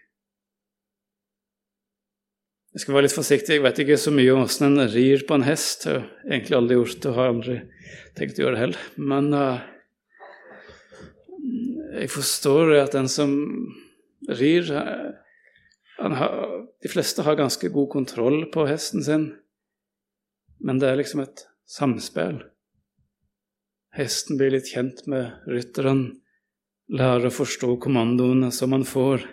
Jeg 2.71 2.85
skal 2.85 2.95
være 2.95 3.03
litt 3.03 3.17
forsiktig, 3.17 3.55
jeg 3.57 3.63
vet 3.65 3.79
ikke 3.83 3.99
så 3.99 4.13
mye 4.15 4.31
om 4.31 4.45
åssen 4.45 4.69
en 4.69 4.87
rir 4.93 5.25
på 5.27 5.35
en 5.35 5.43
hest. 5.43 5.85
Jeg 5.85 5.99
har 5.99 6.31
egentlig 6.31 6.55
aldri 6.55 6.77
gjort 6.77 7.01
det 7.03 7.09
og 7.09 7.17
har 7.17 7.31
aldri 7.33 7.57
tenkt 8.15 8.39
å 8.39 8.45
gjøre 8.45 8.55
det 8.55 8.61
heller. 8.61 8.85
Men 9.11 9.27
uh, 9.35 9.65
jeg 11.97 12.13
forstår 12.13 12.71
at 12.79 12.95
den 12.95 13.11
som 13.11 13.33
rir 14.31 14.71
har, 14.71 15.11
De 16.81 16.89
fleste 16.89 17.21
har 17.21 17.35
ganske 17.37 17.69
god 17.69 17.89
kontroll 17.91 18.47
på 18.53 18.63
hesten 18.65 19.03
sin, 19.05 19.27
men 20.63 20.79
det 20.79 20.89
er 20.89 20.99
liksom 20.99 21.23
et 21.23 21.45
samspill. 21.69 22.41
Hesten 23.95 24.37
blir 24.39 24.53
litt 24.53 24.69
kjent 24.71 25.03
med 25.11 25.47
rytteren, 25.51 26.03
lærer 26.91 27.27
å 27.27 27.33
forstå 27.33 27.75
kommandoene 27.83 28.51
som 28.55 28.75
han 28.75 28.85
får. 28.87 29.25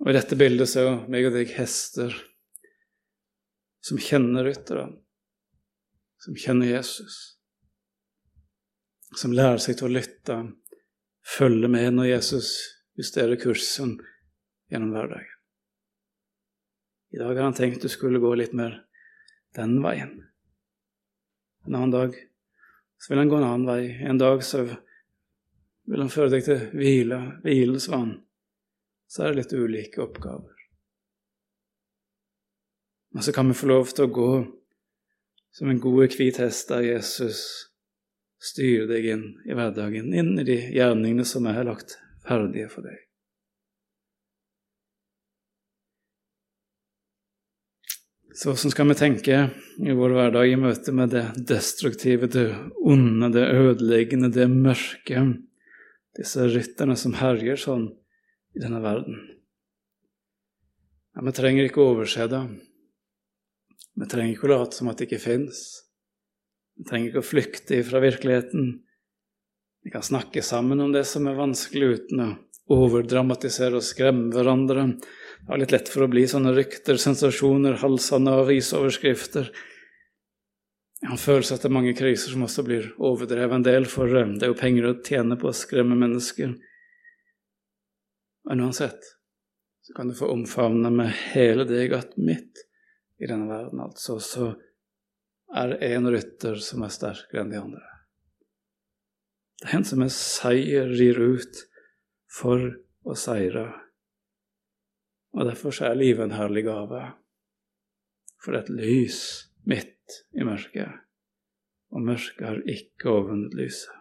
Og 0.00 0.10
i 0.10 0.16
dette 0.16 0.36
bildet 0.40 0.68
så 0.68 0.84
er 0.84 0.98
meg 1.12 1.28
og 1.28 1.36
deg 1.36 1.52
hester 1.56 2.14
som 3.84 4.00
kjenner 4.00 4.44
rytteren, 4.44 4.98
som 6.20 6.36
kjenner 6.36 6.68
Jesus, 6.68 7.18
som 9.16 9.32
lærer 9.32 9.60
seg 9.62 9.78
til 9.78 9.88
å 9.88 9.94
lytte, 9.94 10.36
følge 11.24 11.68
med 11.72 11.96
når 11.96 12.10
Jesus 12.10 12.52
justerer 13.00 13.40
kursen 13.40 13.96
gjennom 14.72 14.92
hverdagen. 14.94 15.36
I 17.10 17.18
dag 17.18 17.34
har 17.34 17.48
han 17.48 17.56
tenkt 17.56 17.82
du 17.82 17.90
skulle 17.90 18.20
gå 18.22 18.30
litt 18.38 18.52
mer 18.56 18.76
den 19.56 19.78
veien. 19.82 20.16
En 21.66 21.74
annen 21.74 21.94
dag 21.94 22.16
så 23.00 23.12
vil 23.12 23.22
han 23.22 23.32
gå 23.32 23.36
en 23.40 23.48
annen 23.48 23.68
vei. 23.68 23.82
En 24.06 24.20
dag 24.20 24.44
så 24.44 24.64
vil 24.64 26.02
han 26.02 26.12
føre 26.12 26.34
deg 26.36 26.46
til 26.46 26.64
hvile, 26.76 27.20
hvilens 27.44 27.88
vann 27.90 28.18
så 29.10 29.24
er 29.24 29.32
det 29.32 29.40
litt 29.40 29.56
ulike 29.58 30.02
oppgaver. 30.04 30.54
Og 33.16 33.24
så 33.26 33.34
kan 33.34 33.48
vi 33.50 33.58
få 33.58 33.66
lov 33.72 33.90
til 33.90 34.06
å 34.06 34.14
gå 34.14 34.30
som 35.50 35.70
en 35.70 35.82
god 35.82 36.14
hvit 36.14 36.38
hest 36.38 36.70
der 36.70 36.86
Jesus 36.86 37.40
styrer 38.40 38.86
deg 38.86 39.08
inn 39.16 39.24
i 39.50 39.56
hverdagen, 39.56 40.14
inn 40.14 40.38
i 40.38 40.46
de 40.46 40.60
gjerningene 40.76 41.26
som 41.26 41.48
er 41.50 41.64
lagt 41.66 41.98
ferdige 42.22 42.70
for 42.70 42.86
deg. 42.86 43.09
Så 48.30 48.52
hvordan 48.52 48.70
skal 48.70 48.88
vi 48.90 48.94
tenke 48.94 49.38
i 49.82 49.94
vår 49.96 50.12
hverdag 50.14 50.52
i 50.52 50.58
møte 50.60 50.92
med 50.94 51.10
det 51.10 51.24
destruktive, 51.48 52.28
det 52.30 52.46
onde, 52.86 53.32
det 53.34 53.48
ødeleggende, 53.50 54.30
det 54.30 54.46
mørke, 54.50 55.24
disse 56.18 56.46
rytterne 56.46 56.94
som 56.98 57.16
herjer 57.18 57.58
sånn 57.58 57.88
i 58.54 58.62
denne 58.62 58.82
verden. 58.84 59.18
Ja, 61.16 61.24
vi 61.26 61.34
trenger 61.34 61.66
ikke 61.66 61.82
å 61.82 61.92
overse 61.96 62.28
det. 62.30 62.42
Vi 63.98 64.06
trenger 64.10 64.36
ikke 64.36 64.46
å 64.46 64.52
late 64.52 64.78
som 64.78 64.90
at 64.90 65.00
det 65.00 65.08
ikke 65.08 65.24
fins. 65.24 65.64
Vi 66.78 66.86
trenger 66.86 67.10
ikke 67.10 67.24
å 67.24 67.30
flykte 67.32 67.80
fra 67.88 68.02
virkeligheten. 68.04 68.70
Vi 69.82 69.90
kan 69.90 70.06
snakke 70.06 70.44
sammen 70.44 70.80
om 70.84 70.94
det 70.94 71.02
som 71.08 71.26
er 71.26 71.38
vanskelig, 71.38 71.96
uten 71.98 72.22
å 72.22 72.30
overdramatisere 72.70 73.80
og 73.80 73.86
skremme 73.86 74.30
hverandre. 74.34 74.86
Det 75.46 75.54
er 75.54 75.62
litt 75.62 75.74
lett 75.74 75.90
for 75.90 76.04
å 76.04 76.10
bli 76.10 76.26
sånne 76.30 76.52
rykter, 76.54 76.98
sensasjoner, 77.00 77.80
halsende 77.82 78.36
avisoverskrifter. 78.44 79.50
Han 81.08 81.16
at 81.16 81.48
det 81.48 81.54
etter 81.56 81.72
mange 81.72 81.94
kriser 81.96 82.34
som 82.34 82.44
også 82.44 82.64
blir 82.66 82.90
overdrevet 83.00 83.56
en 83.56 83.64
del, 83.64 83.86
for 83.88 84.10
det 84.10 84.44
er 84.44 84.52
jo 84.52 84.58
penger 84.58 84.90
å 84.90 84.98
tjene 85.06 85.38
på 85.40 85.48
å 85.48 85.56
skremme 85.56 85.96
mennesker. 85.98 86.52
Men 88.48 88.64
uansett 88.66 89.00
så 89.80 89.96
kan 89.96 90.08
du 90.08 90.14
få 90.14 90.28
omfavne 90.30 90.90
med 90.92 91.08
hele 91.32 91.64
deg 91.64 91.94
at 91.96 92.18
midt 92.20 92.66
i 93.20 93.28
denne 93.28 93.48
verden, 93.48 93.80
altså, 93.84 94.18
så 94.20 94.52
er 95.56 95.72
det 95.72 95.88
en 95.94 96.08
rytter 96.12 96.60
som 96.62 96.84
er 96.84 96.92
sterkere 96.94 97.42
enn 97.42 97.52
de 97.52 97.58
andre. 97.60 97.86
Det 99.60 99.68
er 99.68 99.76
en 99.80 99.88
som 99.88 100.00
med 100.00 100.12
seier, 100.14 100.88
rir 100.88 101.18
ut 101.20 101.64
for 102.32 102.62
å 103.04 103.16
seire. 103.18 103.66
Og 105.36 105.46
derfor 105.46 105.74
er 105.86 105.98
livet 105.98 106.24
en 106.24 106.34
herlig 106.34 106.64
gave. 106.66 107.04
For 108.40 108.54
det 108.56 108.64
et 108.64 108.74
lys 108.80 109.20
midt 109.68 110.20
i 110.34 110.44
mørket, 110.46 110.90
og 111.92 112.02
mørket 112.02 112.46
har 112.46 112.62
ikke 112.66 113.10
overvunnet 113.12 113.54
lyset. 113.54 113.92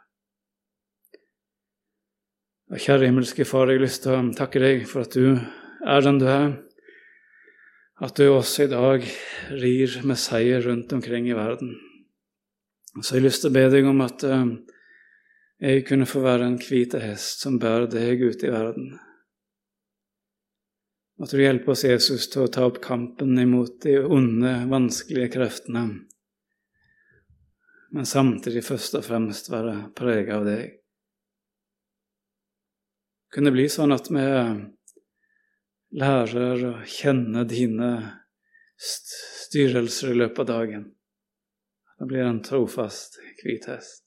Kjære 2.69 3.09
himmelske 3.09 3.45
Far, 3.49 3.65
jeg 3.67 3.79
har 3.79 3.85
lyst 3.87 4.03
til 4.05 4.13
å 4.13 4.25
takke 4.37 4.61
deg 4.61 4.83
for 4.85 5.01
at 5.01 5.15
du 5.17 5.39
er 5.89 6.03
den 6.05 6.19
du 6.21 6.27
er. 6.29 6.51
At 7.99 8.15
du 8.15 8.29
også 8.29 8.67
i 8.67 8.71
dag 8.71 9.05
rir 9.59 9.95
med 10.05 10.21
seier 10.21 10.61
rundt 10.67 10.93
omkring 10.93 11.27
i 11.27 11.35
verden. 11.35 11.73
Så 13.01 13.15
jeg 13.15 13.23
har 13.23 13.25
lyst 13.25 13.43
til 13.43 13.51
å 13.51 13.57
be 13.57 13.65
deg 13.73 13.89
om 13.89 14.05
at 14.05 14.23
uh, 14.23 14.45
jeg 15.59 15.83
kunne 15.89 16.07
få 16.09 16.21
være 16.23 16.45
en 16.45 16.59
hvit 16.61 16.93
hest 17.01 17.43
som 17.43 17.57
bærer 17.59 17.89
deg 17.91 18.21
ut 18.21 18.45
i 18.45 18.53
verden. 18.53 18.93
At 21.19 21.33
du 21.35 21.41
hjelper 21.41 21.73
oss, 21.73 21.83
Jesus, 21.83 22.29
til 22.31 22.45
å 22.45 22.51
ta 22.51 22.63
opp 22.69 22.79
kampen 22.83 23.35
imot 23.41 23.81
de 23.83 23.97
onde, 23.99 24.53
vanskelige 24.71 25.33
kreftene, 25.33 25.83
men 27.91 28.05
samtidig 28.05 28.63
først 28.63 28.95
og 28.99 29.03
fremst 29.07 29.49
være 29.51 29.89
preget 29.97 30.35
av 30.35 30.45
deg. 30.47 30.75
Kunne 33.33 33.49
det 33.49 33.57
bli 33.57 33.65
sånn 33.69 33.93
at 33.93 34.07
vi 34.13 34.25
lærer 35.99 36.65
å 36.69 36.73
kjenne 36.85 37.43
dine 37.49 37.89
styrelser 38.79 40.13
i 40.13 40.19
løpet 40.21 40.43
av 40.45 40.49
dagen. 40.49 40.85
At 41.89 42.03
det 42.03 42.09
blir 42.13 42.25
en 42.25 42.43
trofast 42.45 43.19
hvit 43.41 43.67
hest. 43.69 44.05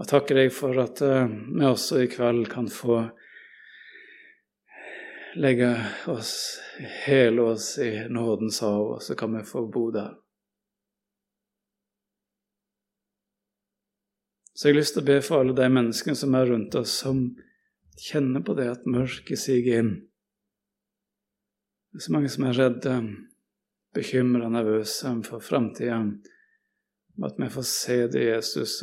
Og 0.00 0.08
takker 0.08 0.40
deg 0.40 0.52
for 0.56 0.76
at 0.80 1.02
uh, 1.04 1.28
vi 1.28 1.66
også 1.68 2.00
i 2.02 2.08
kveld 2.10 2.48
kan 2.50 2.70
få 2.72 3.04
legge 5.34 5.86
oss, 6.06 6.60
hele 6.78 7.42
oss 7.42 7.78
i 7.78 8.08
nådens 8.08 8.60
hav, 8.60 8.86
og 8.92 9.02
så 9.02 9.14
kan 9.14 9.36
vi 9.36 9.44
få 9.44 9.66
bo 9.66 9.90
der. 9.90 10.14
Så 14.54 14.68
jeg 14.68 14.74
har 14.74 14.78
lyst 14.80 14.94
til 14.94 15.02
å 15.02 15.08
be 15.08 15.20
for 15.24 15.40
alle 15.40 15.54
de 15.56 15.68
menneskene 15.72 16.16
som 16.18 16.34
er 16.36 16.50
rundt 16.52 16.74
oss, 16.76 16.92
som 17.04 17.36
kjenner 17.96 18.44
på 18.44 18.54
det 18.58 18.68
at 18.70 18.88
mørket 18.88 19.40
siger 19.40 19.80
inn. 19.80 19.92
Det 21.92 22.00
er 22.00 22.06
så 22.06 22.12
mange 22.12 22.30
som 22.32 22.44
er 22.48 22.56
redde, 22.56 22.94
bekymra, 23.96 24.48
nervøse 24.52 25.08
for 25.26 25.44
framtida. 25.44 25.98
At 27.24 27.40
vi 27.40 27.48
får 27.52 27.66
se 27.68 27.98
det 28.12 28.22
Jesus 28.28 28.82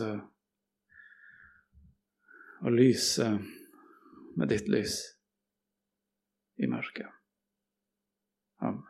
og 2.59 2.73
lyse 2.75 3.31
med 4.37 4.47
ditt 4.51 4.67
lys 4.69 5.18
i 6.59 6.67
mørket. 6.67 7.07
Amen. 8.59 8.88